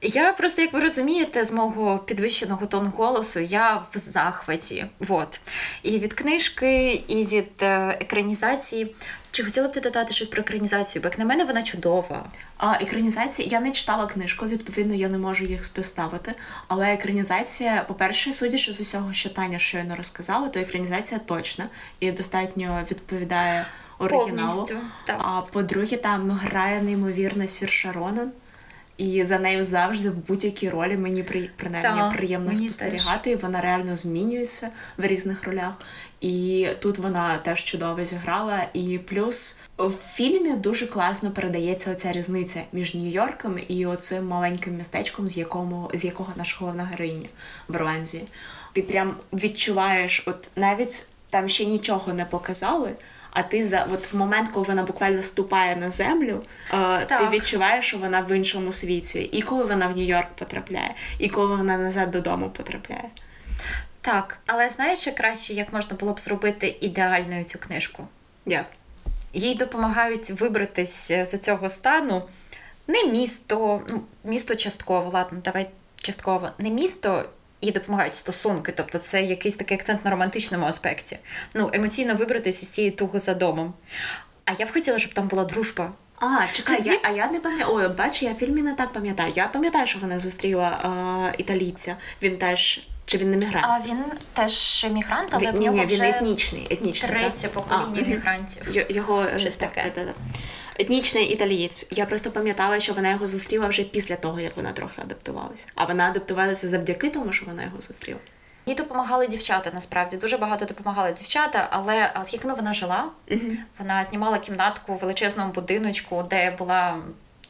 Я 0.08 0.34
просто, 0.34 0.62
як 0.62 0.74
ви 0.74 0.80
розумієте, 0.80 1.46
з 1.46 1.52
мого 1.52 2.00
підвищеного 2.00 2.66
тону 2.66 2.92
голосу 2.98 3.40
я 3.40 3.76
в 3.76 3.98
захваті. 3.98 4.86
Вот. 5.00 5.40
І 5.84 6.00
від 6.00 6.14
книжки, 6.14 6.94
і 7.08 7.26
від 7.26 7.52
е, 7.62 7.98
екранізації. 8.02 8.96
Чи 9.32 9.44
хотіла 9.44 9.68
б 9.68 9.72
ти 9.72 9.80
додати 9.80 10.14
щось 10.14 10.28
про 10.28 10.42
екранізацію? 10.42 11.02
Бо 11.04 11.08
як 11.08 11.20
на 11.20 11.26
мене 11.26 11.44
вона 11.44 11.64
чудова. 11.64 12.26
А 12.58 12.74
екранізація 12.82 13.48
я 13.52 13.60
не 13.60 13.72
читала 13.72 14.08
книжку, 14.08 14.46
відповідно, 14.46 14.94
я 14.96 15.10
не 15.10 15.18
можу 15.18 15.46
їх 15.46 15.64
співставити. 15.64 16.34
Але 16.68 16.94
екранізація, 16.94 17.86
по-перше, 17.88 18.32
судячи 18.32 18.74
з 18.74 18.82
усього, 18.82 19.14
що 19.14 19.30
Таня 19.30 19.60
щойно 19.60 19.96
розказала, 19.96 20.48
то 20.48 20.60
екранізація 20.60 21.20
точна 21.20 21.70
і 22.00 22.12
достатньо 22.12 22.84
відповідає 22.92 23.66
оригіналу. 24.00 24.68
так. 25.06 25.22
А 25.24 25.42
по-друге, 25.42 25.98
там 25.98 26.32
грає 26.32 26.82
неймовірна 26.82 27.48
Сірша 27.48 27.92
Ронан. 27.92 28.32
І 28.98 29.24
за 29.24 29.40
нею 29.40 29.64
завжди 29.64 30.10
в 30.10 30.28
будь-якій 30.28 30.70
ролі 30.70 30.98
мені 30.98 31.24
при 31.24 31.50
принаймні 31.56 32.00
так, 32.00 32.18
приємно 32.18 32.48
мені 32.48 32.66
спостерігати. 32.66 33.34
Теж. 33.34 33.44
Вона 33.44 33.62
реально 33.62 33.96
змінюється 33.96 34.70
в 34.98 35.06
різних 35.06 35.44
ролях. 35.44 35.74
І 36.22 36.68
тут 36.80 36.98
вона 36.98 37.38
теж 37.38 37.64
чудово 37.64 38.04
зіграла. 38.04 38.68
І 38.74 38.98
плюс 38.98 39.60
в 39.78 39.92
фільмі 39.92 40.54
дуже 40.54 40.88
класно 40.88 41.32
передається 41.32 41.92
оця 41.92 42.12
різниця 42.12 42.62
між 42.74 42.96
Нью-Йорком 42.96 43.60
і 43.68 43.86
оцим 43.86 44.28
маленьким 44.28 44.78
містечком, 44.78 45.30
з 45.30 45.38
якому 45.38 45.92
з 45.94 46.06
якого 46.06 46.34
наша 46.36 46.58
головна 46.60 46.84
героїня 46.84 47.30
в 47.70 47.76
Ірландії. 47.76 48.24
Ти 48.74 48.82
прям 48.82 49.16
відчуваєш, 49.34 50.24
от 50.26 50.50
навіть 50.56 51.10
там 51.30 51.50
ще 51.50 51.66
нічого 51.66 52.14
не 52.14 52.26
показали. 52.26 52.92
А 53.36 53.44
ти 53.44 53.64
за 53.64 53.88
от 53.94 54.14
в 54.14 54.18
момент, 54.18 54.50
коли 54.54 54.66
вона 54.66 54.84
буквально 54.84 55.22
ступає 55.22 55.76
на 55.76 55.90
землю, 55.90 56.44
е, 56.74 57.06
ти 57.06 57.30
відчуваєш, 57.32 57.86
що 57.86 57.98
вона 57.98 58.22
в 58.22 58.32
іншому 58.32 58.72
світі, 58.72 59.20
і 59.20 59.42
коли 59.42 59.64
вона 59.64 59.88
в 59.88 59.98
Нью-Йорк 59.98 60.28
потрапляє, 60.36 60.96
і 61.20 61.30
коли 61.30 61.56
вона 61.56 61.78
назад 61.78 62.12
додому 62.12 62.50
потрапляє. 62.50 63.10
Так, 64.02 64.38
але 64.46 64.70
знаєш, 64.70 65.00
ще 65.00 65.12
краще, 65.12 65.54
як 65.54 65.74
можна 65.74 65.96
було 65.96 66.14
б 66.14 66.20
зробити 66.20 66.78
ідеальною 66.82 67.44
цю 67.44 67.60
книжку? 67.60 68.08
Як? 68.46 68.66
Їй 69.34 69.56
допомагають 69.56 70.30
вибратись 70.30 71.12
е, 71.12 71.26
з 71.26 71.38
цього 71.38 71.70
стану 71.70 72.24
не 72.88 73.04
місто, 73.04 73.82
ну, 73.90 74.02
місто 74.24 74.56
частково, 74.56 75.10
ладно, 75.10 75.40
давай 75.44 75.70
частково, 75.98 76.50
не 76.58 76.70
місто. 76.70 77.30
І 77.62 77.72
допомагають 77.72 78.16
стосунки, 78.16 78.72
тобто 78.72 78.98
це 79.00 79.22
якийсь 79.24 79.56
такий 79.56 79.78
акцент 79.78 80.06
на 80.06 80.12
романтичному 80.12 80.66
аспекті. 80.66 81.18
Ну, 81.54 81.70
емоційно 81.74 82.16
вибратися 82.16 82.66
з 82.66 82.70
цієї 82.70 82.92
туги 82.92 83.20
за 83.20 83.34
домом. 83.34 83.74
А 84.46 84.52
я 84.60 84.66
б 84.66 84.74
хотіла, 84.74 85.00
щоб 85.00 85.14
там 85.14 85.28
була 85.28 85.44
дружба. 85.44 85.92
А, 86.20 86.48
чекай, 86.52 86.78
Тоді- 86.78 86.90
я, 86.90 87.00
а 87.04 87.10
я 87.10 87.28
не 87.32 87.40
пам'ятаю. 87.40 87.76
Ой, 87.76 87.88
бач, 87.88 88.24
я 88.24 88.32
в 88.32 88.36
фільмі 88.36 88.62
не 88.62 88.74
так 88.74 88.94
пам'ятаю. 88.94 89.34
Я 89.36 89.48
пам'ятаю, 89.48 89.88
що 89.88 90.00
вона 90.00 90.20
зустріла 90.20 90.70
е, 91.32 91.36
італійця. 91.38 91.96
Він 92.22 92.38
теж. 92.38 92.88
Чи 93.06 93.18
він 93.18 93.32
не 93.32 93.38
мігрант? 93.38 93.66
А 93.70 93.80
він 93.90 94.04
теж 94.34 94.86
емігрант, 94.90 95.30
але 95.32 95.46
він, 95.46 95.52
в 95.56 95.62
нього 95.62 95.78
ні, 95.78 95.86
вже 95.86 95.96
він 95.96 96.04
етнічний. 96.04 96.68
етнічний 96.70 97.12
третє 97.12 97.42
так? 97.42 97.52
покоління 97.52 98.22
А. 98.26 98.70
Й- 98.72 98.86
Його 98.90 99.26
Щось 99.38 99.56
таке. 99.56 99.84
так, 99.84 99.94
так, 99.94 100.06
так. 100.06 100.16
Етнічний 100.80 101.26
італієць. 101.26 101.88
Я 101.92 102.06
просто 102.06 102.32
пам'ятала, 102.32 102.80
що 102.80 102.94
вона 102.94 103.10
його 103.12 103.28
зустріла 103.28 103.68
вже 103.68 103.84
після 103.84 104.16
того, 104.16 104.40
як 104.40 104.58
вона 104.58 104.72
трохи 104.72 105.02
адаптувалася. 105.02 105.68
А 105.76 105.86
вона 105.86 106.08
адаптувалася 106.10 106.68
завдяки 106.68 107.10
тому, 107.10 107.32
що 107.34 107.46
вона 107.46 107.64
його 107.64 107.82
зустріла. 107.82 108.20
Їй 108.66 108.76
допомагали 108.76 109.28
дівчата, 109.28 109.72
насправді 109.74 110.18
дуже 110.18 110.38
багато 110.38 110.66
допомагали 110.66 111.14
дівчата, 111.14 111.68
але 111.72 112.14
з 112.24 112.34
якими 112.34 112.54
вона 112.54 112.74
жила? 112.74 113.10
Вона 113.80 114.04
знімала 114.04 114.40
кімнатку 114.40 114.94
в 114.94 114.98
величезному 115.00 115.54
будиночку, 115.54 116.24
де 116.30 116.52
була 116.52 116.98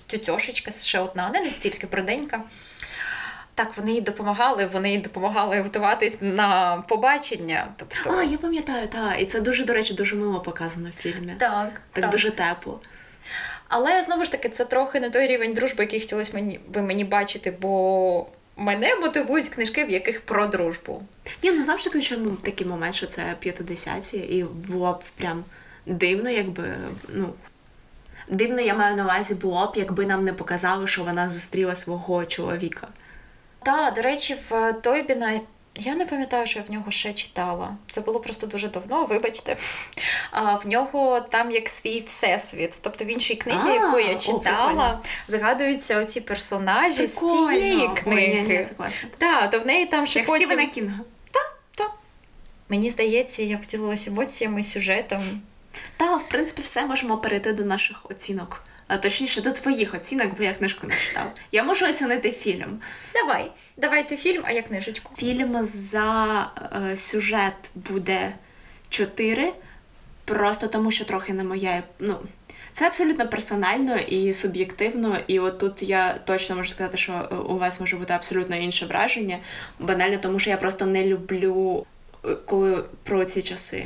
тютьошечка 0.08 0.72
ще 0.72 1.00
одна, 1.00 1.30
не 1.30 1.40
настільки 1.40 1.88
бруденька. 1.88 2.42
Так, 3.56 3.78
вони 3.78 3.92
їй 3.92 4.02
допомагали, 4.02 4.66
вони 4.66 4.92
їй 4.92 4.98
допомагали 4.98 5.62
готуватись 5.62 6.18
на 6.22 6.78
побачення. 6.88 7.68
Тобто, 7.78 8.16
А, 8.20 8.24
я 8.24 8.38
пам'ятаю, 8.38 8.88
так. 8.88 9.22
І 9.22 9.26
це 9.26 9.42
дуже, 9.42 9.66
до 9.66 9.74
речі, 9.74 9.94
дуже 9.94 10.16
мило 10.16 10.40
показано 10.40 10.90
в 10.90 11.02
фільмі. 11.02 11.28
так, 11.28 11.40
Так 11.40 11.72
правда. 11.92 12.12
дуже 12.12 12.32
тепло. 12.32 12.80
Але 13.67 14.04
знову 14.04 14.23
ж 14.25 14.32
таки, 14.32 14.49
це 14.49 14.65
трохи 14.65 14.99
не 14.99 15.10
той 15.10 15.28
рівень 15.28 15.54
дружби, 15.54 15.84
який 15.84 15.99
хотілося 15.99 16.32
мені 16.34 16.60
би 16.67 16.82
мені 16.82 17.04
бачити, 17.04 17.51
бо 17.62 18.28
мене 18.56 18.95
мотивують 18.95 19.47
книжки, 19.49 19.86
в 19.86 19.89
яких 19.89 20.21
про 20.21 20.47
дружбу. 20.47 21.04
Ні, 21.43 21.51
ну 21.51 21.78
що 21.78 21.89
таки, 21.89 22.01
що 22.06 22.15
м- 22.15 22.38
такий 22.41 22.67
момент, 22.67 22.95
що 22.95 23.08
це 23.08 23.36
50-ті, 23.45 24.17
і 24.17 24.43
було 24.43 24.91
б 24.93 25.04
прям 25.17 25.43
дивно, 25.86 26.30
якби, 26.30 26.78
ну. 27.10 27.34
Дивно, 28.30 28.62
я 28.62 28.73
маю 28.73 28.95
на 28.95 29.04
увазі 29.04 29.36
було 29.36 29.65
б, 29.67 29.73
якби 29.75 30.06
нам 30.06 30.25
не 30.25 30.34
показали, 30.34 30.88
що 30.88 31.04
вона 31.04 31.30
зустріла 31.30 31.75
свого 31.75 32.25
чоловіка. 32.25 32.88
Так, 33.63 33.93
до 33.93 34.01
речі, 34.01 34.36
в 34.49 34.73
Тойбіна 34.73 35.39
я 35.76 35.96
не 35.96 36.06
пам'ятаю, 36.06 36.48
що 36.48 36.60
я 36.60 36.66
в 36.66 36.72
нього 36.72 36.92
ще 36.92 37.14
читала. 37.14 37.76
Це 37.92 38.02
було 38.02 38.20
просто 38.20 38.48
дуже 38.48 38.68
давно, 38.68 39.04
вибачте. 39.04 39.58
А 40.32 40.56
в 40.56 40.68
нього 40.68 41.20
там 41.20 41.52
як 41.52 41.70
свій 41.70 42.00
всесвіт. 42.00 42.80
Тобто 42.82 43.06
в 43.06 43.08
іншій 43.08 43.36
книзі, 43.36 43.68
А, 43.68 43.74
яку 43.74 44.00
я 44.00 44.16
читала, 44.16 44.66
прикольно. 44.68 45.02
згадуються 45.28 46.00
оці 46.00 46.22
персонажі 46.22 47.08
Прикольно. 47.08 47.48
з 47.48 47.50
цієї 47.60 47.90
книги. 47.90 48.68
Так, 49.18 49.52
то 49.52 49.60
в 49.60 49.66
неї 49.66 49.86
там 49.86 50.08
ще 50.08 50.20
Як 50.20 50.28
потім... 50.28 50.46
Стівена 50.48 50.70
Кінга. 50.70 51.00
Мені 52.70 52.90
здається, 52.90 53.44
я 53.44 53.58
поділилася 53.58 54.10
емоціями, 54.10 54.64
сюжетом. 54.64 55.22
Та, 55.98 56.16
в 56.16 56.30
принципі, 56.30 56.62
все 56.62 56.86
можемо 56.86 57.18
перейти 57.18 57.54
до 57.54 57.64
наших 57.64 58.06
оцінок. 58.12 58.64
А 58.88 58.98
точніше, 58.98 59.41
до 59.41 59.52
твоїх 59.52 59.93
оцінок, 59.93 60.38
бо 60.38 60.43
я 60.43 60.54
книжку 60.54 60.88
не 60.88 60.95
читала. 60.95 61.32
Я 61.52 61.63
можу 61.63 61.86
оцінити 61.86 62.32
фільм. 62.32 62.80
Давай, 63.13 63.52
давайте 63.78 64.17
фільм, 64.17 64.43
а 64.45 64.52
я 64.52 64.62
книжечку. 64.62 65.12
Фільм 65.17 65.63
за 65.63 66.52
е, 66.91 66.98
сюжет 66.98 67.54
буде 67.76 68.34
4, 68.89 69.54
просто 70.26 70.67
тому 70.67 70.91
що 70.91 71.06
трохи 71.06 71.34
не 71.34 71.43
моя. 71.43 71.84
Ну, 72.00 72.19
це 72.71 72.88
абсолютно 72.88 73.30
персонально 73.30 73.98
і 73.98 74.34
суб'єктивно, 74.34 75.17
і 75.28 75.39
от 75.39 75.58
тут 75.58 75.84
я 75.84 76.13
точно 76.13 76.56
можу 76.56 76.69
сказати, 76.69 76.98
що 76.98 77.13
е, 77.13 77.36
у 77.36 77.58
вас 77.58 77.80
може 77.80 77.98
бути 77.98 78.13
абсолютно 78.13 78.56
інше 78.56 78.86
враження. 78.86 79.38
Банально, 79.80 80.17
тому 80.21 80.39
що 80.39 80.50
я 80.50 80.58
просто 80.58 80.86
не 80.86 81.06
люблю, 81.06 81.86
е, 82.26 82.36
коли 82.45 82.84
про 83.04 83.26
ці 83.26 83.41
часи. 83.41 83.86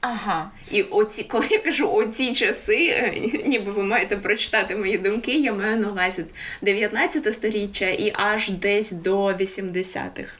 Ага. 0.00 0.50
І 0.70 0.82
оці, 0.82 1.24
коли 1.24 1.46
я 1.50 1.58
кажу 1.58 1.92
оці 1.92 2.34
часи, 2.34 2.86
е, 2.88 3.14
ніби 3.46 3.72
ви 3.72 3.82
маєте 3.82 4.16
прочитати 4.16 4.76
мої 4.76 4.98
думки, 4.98 5.32
я 5.32 5.52
маю 5.52 5.76
на 5.76 5.88
увазі 5.88 6.24
19 6.62 7.34
сторіччя 7.34 7.88
і 7.88 8.12
аж 8.14 8.50
десь 8.50 8.92
до 8.92 9.26
80-х. 9.26 10.32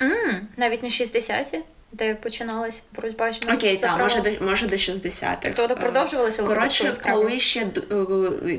Mm, 0.00 0.40
навіть 0.56 0.82
не 0.82 0.88
60-ті, 0.88 1.58
де 1.92 2.14
починалась 2.14 2.84
боротьба 2.94 3.32
жінок 3.32 3.54
Окей, 3.54 3.76
за 3.76 3.86
так, 3.86 3.98
може 3.98 4.20
до 4.20 4.44
може 4.44 4.66
до 4.66 4.76
60-х. 4.76 5.52
Тобто 5.54 5.76
продовжувалися 5.76 6.42
Е, 6.42 6.46
Коротше, 6.46 6.92
коли 7.02 7.38
ще 7.38 7.60
е, 7.60 7.66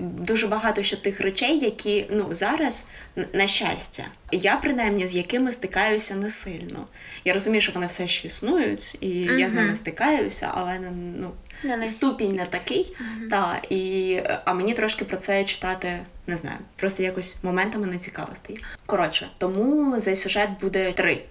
дуже 0.02 0.48
багато 0.48 0.84
ще 0.84 0.96
тих 0.96 1.22
речей, 1.22 1.60
які 1.60 2.06
ну 2.10 2.28
зараз 2.32 2.90
на 3.34 3.48
щастя, 3.48 4.04
я 4.32 4.56
принаймні 4.56 5.08
з 5.08 5.16
якими 5.16 5.52
стикаюся 5.52 6.16
не 6.16 6.30
сильно. 6.30 6.88
Я 7.26 7.34
розумію, 7.34 7.62
що 7.62 7.72
вони 7.72 7.88
все 7.88 8.08
ще 8.08 8.28
існують, 8.28 8.98
і 9.04 9.10
я 9.20 9.50
з 9.50 9.54
ними 9.54 9.76
стикаюся, 9.76 10.52
але 10.54 10.80
не- 10.80 10.92
ну. 11.20 11.32
Не 11.64 11.88
Ступінь 11.88 12.36
не 12.36 12.46
такий, 12.46 12.96
та, 13.30 13.62
і, 13.70 14.20
а 14.46 14.54
мені 14.54 14.74
трошки 14.74 15.06
про 15.06 15.18
це 15.18 15.44
читати 15.44 16.00
не 16.28 16.38
знаю. 16.38 16.58
Просто 16.76 17.04
якось 17.04 17.44
моментами 17.44 17.88
не 17.88 17.98
цікаво 17.98 18.36
стає. 18.36 18.60
Коротше, 18.86 19.28
тому 19.38 20.00
за 20.00 20.16
сюжет 20.16 20.50
буде 20.62 20.92
три. 20.92 21.22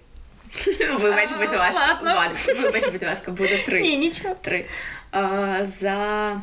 Вибач, 0.99 1.29
будь 1.39 1.53
ласка, 1.57 1.97
ладно. 2.03 2.31
Вибач, 2.61 2.85
будь 2.91 3.03
ласка, 3.03 3.31
буде 3.31 3.57
три. 3.65 3.81
Ні, 3.81 3.97
нічого. 3.97 4.35
Три. 4.41 4.65
А, 5.11 5.59
за 5.65 6.41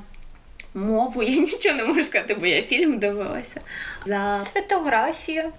мову 0.75 1.23
я 1.23 1.37
нічого 1.41 1.75
не 1.77 1.85
можу 1.85 2.05
сказати, 2.05 2.35
бо 2.35 2.47
я 2.47 2.63
фільм 2.63 2.99
дивилася. 2.99 3.61
За 4.07 4.41
Фотографія. 4.41 5.51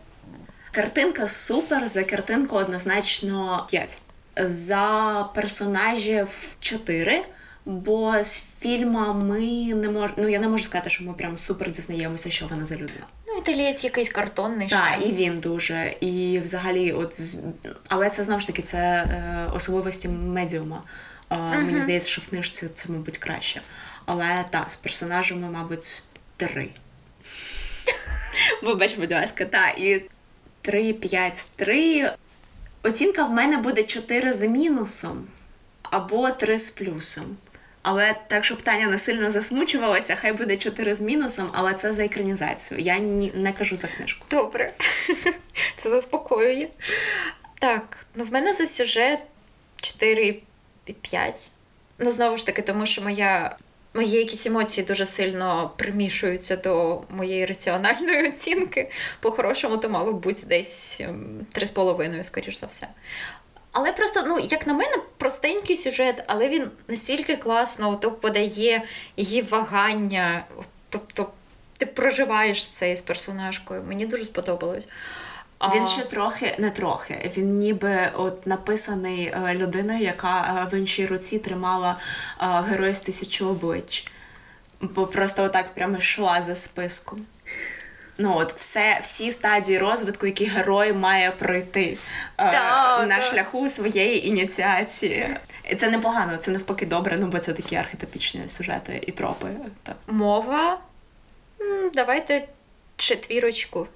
картинка 0.72 1.28
супер, 1.28 1.88
за 1.88 2.04
картинку 2.04 2.56
однозначно 2.56 3.68
5. 3.72 4.02
За 4.38 5.30
персонажів 5.36 6.56
4. 6.60 7.22
Бо 7.66 8.24
з 8.24 8.38
фільмами 8.66 9.74
не 9.74 9.90
мож... 9.90 10.12
ну 10.18 10.28
я 10.28 10.40
не 10.40 10.48
можу 10.48 10.64
сказати, 10.64 10.90
що 10.90 11.04
ми 11.04 11.14
прям 11.14 11.38
супер 11.38 11.72
дізнаємося, 11.72 12.30
що 12.30 12.48
вона 12.48 12.66
за 12.66 12.76
людина. 12.76 13.06
Ну, 13.28 13.38
італієць 13.38 13.84
якийсь 13.84 14.10
картонний 14.10 14.68
Так, 14.68 15.00
і 15.06 15.12
він 15.12 15.40
дуже. 15.40 15.96
І 16.00 16.40
взагалі, 16.40 16.92
от 16.92 17.20
але 17.88 18.10
це 18.10 18.24
знову 18.24 18.40
ж 18.40 18.48
таки 18.48 18.62
це 18.62 18.78
е, 18.78 19.52
особливості 19.56 20.08
медіума. 20.08 20.84
Е, 21.30 21.38
Мені 21.38 21.82
здається, 21.82 22.10
що 22.10 22.22
в 22.22 22.28
книжці 22.28 22.68
це, 22.74 22.92
мабуть, 22.92 23.18
краще. 23.18 23.62
Але 24.06 24.46
так, 24.50 24.72
з 24.72 24.76
персонажами, 24.76 25.50
мабуть, 25.50 26.04
три. 26.38 26.70
Вибач, 28.64 28.96
будь 28.96 29.12
ласка, 29.12 29.46
так, 29.46 29.80
і 29.80 30.02
3, 30.62 30.94
5, 30.94 31.46
3. 31.56 32.12
Оцінка 32.84 33.24
в 33.24 33.32
мене 33.32 33.58
буде 33.58 33.84
4 33.84 34.34
з 34.34 34.48
мінусом 34.48 35.28
або 35.84 36.30
3 36.30 36.58
з 36.58 36.70
плюсом. 36.70 37.38
Але 37.88 38.16
так, 38.28 38.46
щоб 38.46 38.62
Таня 38.62 38.88
не 38.88 38.98
сильно 38.98 39.30
засмучувалася, 39.30 40.16
хай 40.16 40.34
буде 40.34 40.58
4 40.58 40.96
з 40.96 41.02
мінусом, 41.02 41.50
але 41.54 41.74
це 41.74 41.92
за 41.92 42.06
екранізацію. 42.06 42.80
Я 42.80 42.98
ні, 42.98 43.32
не 43.36 43.54
кажу 43.54 43.76
за 43.76 43.88
книжку. 43.88 44.26
Добре. 44.32 44.74
Це 45.78 45.90
заспокоює. 45.90 46.68
Так, 47.60 48.06
ну 48.16 48.24
в 48.24 48.32
мене 48.32 48.54
за 48.54 48.66
сюжет 48.66 49.20
4 49.82 50.42
і 50.86 50.94
5. 50.94 51.52
Ну, 52.00 52.12
знову 52.12 52.38
ж 52.38 52.46
таки, 52.46 52.62
тому 52.62 52.86
що 52.86 53.02
моя. 53.02 53.58
Мої 53.94 54.12
якісь 54.12 54.46
емоції 54.46 54.88
дуже 54.88 55.06
сильно 55.06 55.72
примішуються 55.78 56.56
до 56.56 57.02
моєї 57.10 57.46
раціональної 57.46 58.28
оцінки. 58.28 58.90
По-хорошому, 59.20 59.78
то 59.78 59.90
мало 59.90 60.14
б 60.14 60.22
бути 60.22 60.42
десь 60.46 61.02
ем, 61.02 61.46
3,5, 61.54 62.24
скоріш 62.24 62.60
за 62.60 62.66
все. 62.66 62.88
Але 63.76 63.92
просто, 63.92 64.24
ну, 64.28 64.40
як 64.40 64.68
на 64.68 64.74
мене, 64.74 64.98
простенький 65.18 65.78
сюжет, 65.78 66.24
але 66.28 66.50
він 66.50 66.72
настільки 66.88 67.36
класно 67.36 67.90
ото 67.90 68.12
подає 68.12 68.84
її 69.18 69.42
вагання. 69.42 70.46
Тобто 70.90 71.30
ти 71.78 71.86
проживаєш 71.86 72.68
це 72.68 72.96
з 72.96 73.02
персонажкою. 73.02 73.84
Мені 73.88 74.06
дуже 74.06 74.26
сподобалось. 74.26 74.88
А, 75.58 75.76
Він 75.76 75.86
ще 75.86 76.02
трохи, 76.02 76.56
не 76.60 76.70
трохи. 76.70 77.32
Він 77.38 77.60
ніби 77.60 78.12
от 78.16 78.48
написаний 78.48 79.26
е, 79.26 79.54
людиною, 79.56 80.00
яка 80.00 80.68
е, 80.72 80.76
в 80.76 80.80
іншій 80.80 81.06
руці 81.06 81.40
тримала 81.40 81.98
е, 82.42 82.46
герой 82.70 82.94
з 82.94 83.00
тисячі 83.00 83.46
облич. 83.46 84.12
Бо 84.82 85.08
просто 85.08 85.44
отак 85.44 85.74
прямо 85.74 85.98
йшла 85.98 86.42
за 86.42 86.56
списком. 86.56 87.26
Ну, 88.18 88.38
от 88.38 88.54
все, 88.54 89.00
всі 89.02 89.32
стадії 89.32 89.80
розвитку, 89.80 90.26
які 90.26 90.46
герой 90.46 90.94
має 90.94 91.32
пройти 91.32 91.98
е, 92.38 92.52
Да, 92.52 93.06
на 93.06 93.16
да. 93.16 93.22
шляху 93.22 93.70
своєї 93.70 94.28
ініціації. 94.28 95.38
І 95.70 95.76
це 95.76 95.90
непогано, 95.90 96.38
це 96.38 96.52
навпаки 96.52 96.86
добре, 96.86 97.18
ну 97.20 97.28
бо 97.28 97.40
це 97.40 97.54
такі 97.54 97.76
архетипічні 97.76 98.48
сюжети 98.48 99.04
і 99.08 99.12
тропи. 99.12 99.48
Так. 99.84 99.96
Мова. 100.08 100.80
Давайте 101.94 102.48
четвірочку. 102.98 103.88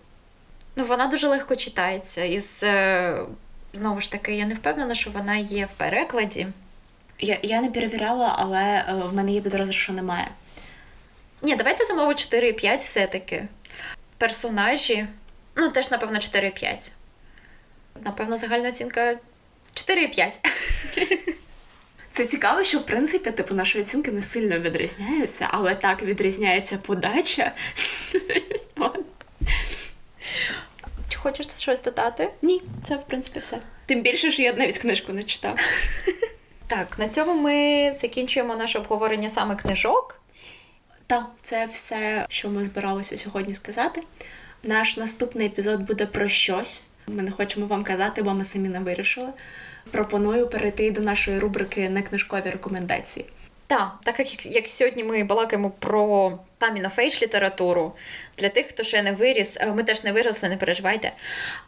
Ну, 0.75 0.83
вона 0.85 1.07
дуже 1.07 1.27
легко 1.27 1.55
читається. 1.55 2.23
Із, 2.23 2.63
е, 2.63 3.17
знову 3.73 4.01
ж 4.01 4.11
таки, 4.11 4.35
я 4.35 4.45
не 4.45 4.53
впевнена, 4.53 4.95
що 4.95 5.11
вона 5.11 5.35
є 5.35 5.65
в 5.65 5.71
перекладі. 5.71 6.47
Я, 7.19 7.39
я 7.43 7.61
не 7.61 7.69
перевіряла, 7.71 8.35
але 8.37 8.85
е, 8.89 8.93
в 8.93 9.15
мене 9.15 9.31
є 9.31 9.41
підозра, 9.41 9.71
що 9.71 9.93
немає. 9.93 10.27
Ні, 11.41 11.55
давайте 11.55 11.85
за 11.85 11.93
мову 11.93 12.11
4,5 12.11 12.77
все-таки. 12.77 13.47
Персонажі. 14.19 15.07
Ну, 15.55 15.69
теж, 15.69 15.91
напевно, 15.91 16.19
4,5. 16.19 16.91
Напевно, 18.05 18.37
загальна 18.37 18.69
оцінка 18.69 19.17
4,5. 19.73 20.39
Це 22.11 22.25
цікаво, 22.25 22.63
що 22.63 22.79
в 22.79 22.85
принципі 22.85 23.31
типу 23.31 23.55
наші 23.55 23.81
оцінки 23.81 24.11
не 24.11 24.21
сильно 24.21 24.59
відрізняються, 24.59 25.47
але 25.51 25.75
так 25.75 26.01
відрізняється 26.01 26.77
подача. 26.77 27.51
Чи 31.09 31.17
хочеш 31.17 31.47
щось 31.57 31.81
додати? 31.81 32.29
Ні, 32.41 32.61
це 32.83 32.95
в 32.95 33.07
принципі 33.07 33.39
все. 33.39 33.59
Тим 33.85 34.01
більше, 34.01 34.31
що 34.31 34.41
я 34.41 34.53
навіть 34.53 34.77
книжку 34.77 35.13
не 35.13 35.23
читав. 35.23 35.55
Так, 36.67 36.99
на 36.99 37.07
цьому 37.07 37.41
ми 37.41 37.91
закінчуємо 37.93 38.55
наше 38.55 38.79
обговорення 38.79 39.29
саме 39.29 39.55
книжок. 39.55 40.21
Так, 41.09 41.25
це 41.41 41.65
все, 41.65 42.25
що 42.29 42.49
ми 42.49 42.63
збиралися 42.63 43.17
сьогодні 43.17 43.53
сказати. 43.53 44.01
Наш 44.63 44.97
наступний 44.97 45.47
епізод 45.47 45.81
буде 45.81 46.05
про 46.05 46.27
щось. 46.27 46.89
Ми 47.07 47.23
не 47.23 47.31
хочемо 47.31 47.65
вам 47.65 47.83
казати, 47.83 48.21
бо 48.21 48.33
ми 48.33 48.43
самі 48.43 48.69
не 48.69 48.79
вирішили. 48.79 49.27
Пропоную 49.91 50.47
перейти 50.47 50.91
до 50.91 51.01
нашої 51.01 51.39
рубрики 51.39 51.89
некнижкові 51.89 52.49
рекомендації. 52.49 53.25
Так, 53.67 53.91
так 54.03 54.19
як, 54.19 54.45
як 54.45 54.67
сьогодні 54.67 55.03
ми 55.03 55.23
балакаємо 55.23 55.71
про 55.79 56.39
камінофейдж 56.57 57.21
літературу, 57.21 57.93
для 58.37 58.49
тих, 58.49 58.67
хто 58.67 58.83
ще 58.83 59.03
не 59.03 59.11
виріс, 59.11 59.57
е, 59.61 59.65
ми 59.73 59.83
теж 59.83 60.03
не 60.03 60.11
виросли, 60.11 60.49
не 60.49 60.57
переживайте. 60.57 61.11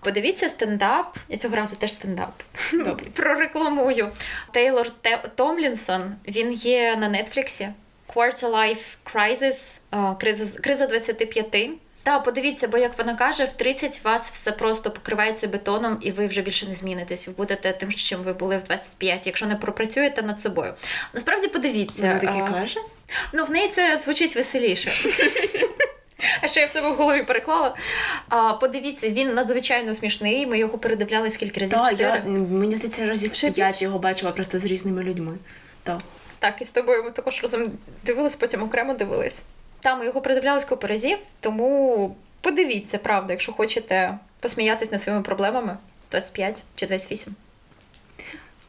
Подивіться 0.04 0.50
стендап, 0.50 1.18
і 1.30 1.38
цього 1.38 1.56
разу 1.56 1.76
теж 1.76 1.94
стендап. 1.94 2.44
Добре. 2.74 3.06
Прорекламую. 3.14 4.12
Тейлор 4.52 4.90
Те- 4.90 5.24
Томлінсон, 5.36 6.16
він 6.28 6.52
є 6.52 6.96
на 6.96 7.10
Нетфліксі. 7.10 7.70
Quarter 8.16 8.52
Life 8.52 8.98
Crisis, 9.14 9.80
е, 9.94 10.16
криза, 10.20 10.60
криза 10.60 10.88
25. 10.88 11.70
Та 12.04 12.20
подивіться, 12.20 12.68
бо 12.68 12.78
як 12.78 12.98
вона 12.98 13.16
каже, 13.16 13.46
в 13.46 13.54
30 13.54 14.04
вас 14.04 14.32
все 14.32 14.52
просто 14.52 14.92
покривається 14.92 15.48
бетоном, 15.48 15.98
і 16.02 16.12
ви 16.12 16.28
вже 16.28 16.42
більше 16.42 16.66
не 16.66 16.76
змінитесь. 16.76 17.28
Ви 17.28 17.34
будете 17.38 17.74
тим, 17.74 17.94
чим 17.94 18.20
ви 18.20 18.34
були 18.34 18.58
в 18.58 18.64
25, 18.64 19.28
якщо 19.28 19.46
не 19.46 19.56
пропрацюєте 19.56 20.22
над 20.22 20.42
собою. 20.42 20.74
Насправді 21.14 21.48
подивіться. 21.48 22.08
Вона 22.08 22.20
таки 22.20 22.44
а, 22.48 22.52
каже. 22.52 22.80
Ну, 23.34 23.46
в 23.46 23.52
неї 23.52 23.68
це 23.68 23.98
звучить 23.98 24.36
веселіше. 24.36 25.10
А 26.42 26.48
що 26.48 26.60
я 26.60 26.66
в 26.66 26.72
себе 26.72 26.90
в 26.90 26.96
голові 26.96 27.24
переклала. 27.24 27.76
А, 28.30 28.54
подивіться, 28.54 29.10
він 29.10 29.34
надзвичайно 29.34 29.96
смішний. 29.96 30.48
Ми 30.48 30.60
його 30.60 30.78
передивляли 30.78 31.30
скільки 31.30 31.60
разів? 31.60 31.78
Так, 31.78 32.00
я, 32.00 32.24
мені 32.26 32.76
здається, 32.76 33.08
разів 33.08 33.34
Ще 33.34 33.52
п'ять 33.52 33.82
його 33.82 34.00
бачила 34.00 34.32
просто 34.32 34.60
з 34.60 34.66
різними 34.66 35.04
людьми. 35.04 35.38
Так. 35.84 35.98
Так, 36.42 36.62
і 36.62 36.66
з 36.66 36.72
тобою 36.72 37.04
ми 37.04 37.12
також 37.12 37.42
разом 37.42 37.64
дивились, 38.06 38.36
потім 38.36 38.64
окремо 38.64 38.94
дивились. 38.94 39.44
Та 39.80 39.96
ми 39.96 40.06
його 40.06 40.22
передивлялись 40.22 40.66
купу 40.66 40.88
разів, 40.88 41.18
тому 41.40 42.16
подивіться, 42.42 42.98
правда, 42.98 43.34
якщо 43.34 43.54
хочете 43.54 44.18
посміятись 44.40 44.92
над 44.92 45.02
своїми 45.02 45.24
проблемами 45.24 45.78
25 46.12 46.64
чи 46.76 46.88
28. 46.88 47.36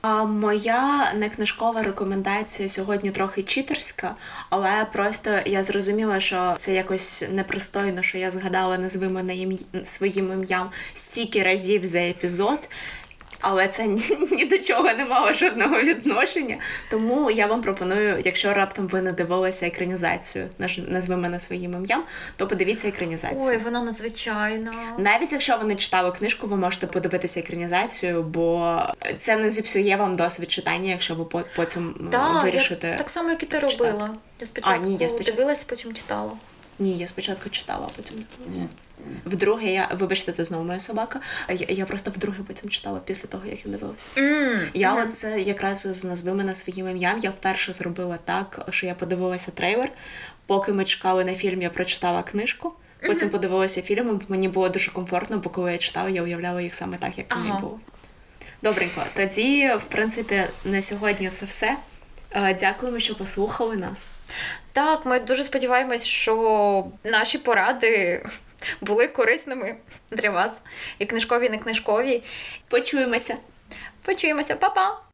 А 0.01 0.25
моя 0.25 1.13
некнижкова 1.15 1.83
рекомендація 1.83 2.69
сьогодні 2.69 3.11
трохи 3.11 3.43
читерська, 3.43 4.15
але 4.51 4.87
просто 4.93 5.31
я 5.47 5.63
зрозуміла, 5.63 6.21
що 6.21 6.55
це 6.59 6.75
якось 6.75 7.25
непристойно, 7.31 8.03
що 8.03 8.19
я 8.19 8.31
згадала 8.31 8.79
назви 8.79 9.09
мене 9.09 9.37
ім'я 9.37 9.59
своїм 9.85 10.33
ім'ям 10.33 10.71
стільки 10.93 11.43
разів 11.43 11.87
за 11.87 11.99
епізод. 11.99 12.69
Але 13.43 13.69
це 13.69 13.87
ні, 13.87 14.03
ні 14.31 14.45
до 14.45 14.59
чого 14.59 14.93
не 14.93 15.05
мало 15.05 15.33
жодного 15.33 15.81
відношення. 15.81 16.57
Тому 16.91 17.31
я 17.31 17.47
вам 17.47 17.63
пропоную, 17.63 18.21
якщо 18.25 18.55
раптом 18.55 18.87
ви 18.87 19.03
не 19.03 19.13
дивилися 19.13 19.67
екранізацію, 19.67 20.49
назви 20.89 21.17
мене 21.17 21.39
своїм 21.39 21.73
ім'ям, 21.73 22.03
то 22.37 22.47
подивіться 22.47 22.89
екранізацію. 22.89 23.41
Ой, 23.51 23.57
вона 23.57 23.83
надзвичайна. 23.83 24.73
Навіть 24.99 25.33
якщо 25.33 25.57
ви 25.57 25.65
не 25.65 25.75
читали 25.77 26.11
книжку, 26.13 26.47
ви 26.47 26.57
можете 26.57 26.87
подивитися 26.87 27.41
екранізацію, 27.41 28.23
бо 28.23 28.79
це 29.17 29.37
не 29.37 29.51
зіпсує 29.51 29.97
вам 29.97 30.15
досвід 30.15 30.51
читання, 30.51 30.91
якщо 30.91 31.15
ви 31.15 31.25
потім 31.57 32.09
Так, 32.13 32.45
вирішите. 32.45 32.89
я, 32.89 32.97
так 32.97 33.11
само, 33.11 33.31
як 33.31 33.43
і 33.43 33.47
ти 33.47 33.61
читати. 33.61 33.77
робила. 33.85 34.11
Я 34.41 34.47
спочатку, 34.47 34.81
А, 34.85 34.87
ні, 34.87 34.97
я 35.01 35.09
спочатку- 35.09 35.37
дивилась, 35.37 35.65
потім 35.65 35.93
читала. 35.95 36.33
Ні, 36.79 36.99
я 36.99 37.07
спочатку 37.07 37.51
читала, 37.51 37.89
а 37.91 37.97
потім 37.97 38.25
дивилася. 38.39 38.69
Вдруге, 39.25 39.73
я 39.73 39.89
вибачте, 39.95 40.33
це 40.33 40.45
знову 40.45 40.65
моя 40.65 40.79
собака. 40.79 41.21
Я, 41.49 41.67
я 41.69 41.87
просто 41.87 42.11
вдруге 42.11 42.39
потім 42.47 42.71
читала 42.71 43.01
після 43.05 43.29
того, 43.29 43.47
як 43.47 43.67
я 43.67 43.73
дивилася. 43.73 44.11
Mm. 44.17 44.69
Я 44.75 44.95
от 44.95 45.13
це 45.13 45.41
якраз 45.41 45.81
з 45.91 46.05
назви 46.05 46.35
мене 46.35 46.55
своїм 46.55 46.89
ім'ям. 46.89 47.19
Я 47.19 47.31
вперше 47.31 47.73
зробила 47.73 48.19
так, 48.25 48.67
що 48.71 48.87
я 48.87 48.95
подивилася 48.95 49.51
трейлер. 49.51 49.91
Поки 50.47 50.73
ми 50.73 50.85
чекали 50.85 51.25
на 51.25 51.35
фільм, 51.35 51.63
я 51.63 51.71
прочитала 51.71 52.23
книжку. 52.23 52.75
Потім 53.07 53.29
подивилася 53.29 53.83
фільм, 53.83 54.21
і 54.29 54.33
мені 54.33 54.49
було 54.49 54.69
дуже 54.69 54.91
комфортно, 54.91 55.39
бо 55.39 55.51
коли 55.51 55.73
я 55.73 55.79
читала, 55.79 56.09
я 56.09 56.23
уявляла 56.23 56.63
їх 56.63 56.75
саме 56.75 56.97
так, 56.97 57.19
як 57.19 57.37
вони 57.37 57.51
Ага. 57.51 57.59
були. 57.61 57.75
Добренько. 58.63 59.03
Тоді, 59.17 59.71
в 59.79 59.85
принципі, 59.85 60.43
на 60.65 60.83
сьогодні 60.83 61.31
це 61.31 61.47
все. 61.47 61.77
Е, 62.35 62.55
Дякуємо, 62.55 62.99
що 62.99 63.15
послухали 63.15 63.77
нас. 63.77 64.15
Так, 64.73 65.07
ми 65.07 65.21
дуже 65.21 65.45
сподіваємось, 65.45 66.05
що 66.05 66.87
наші 67.05 67.39
поради 67.39 68.25
були 68.81 69.09
корисними 69.09 69.77
для 70.11 70.31
вас. 70.31 70.53
І 70.99 71.07
книжкові, 71.07 71.47
і 71.47 71.51
не 71.51 71.59
книжкові. 71.59 72.23
Почуємося. 72.69 73.37
Почуємося, 74.03 74.57
Па-па! 74.57 75.12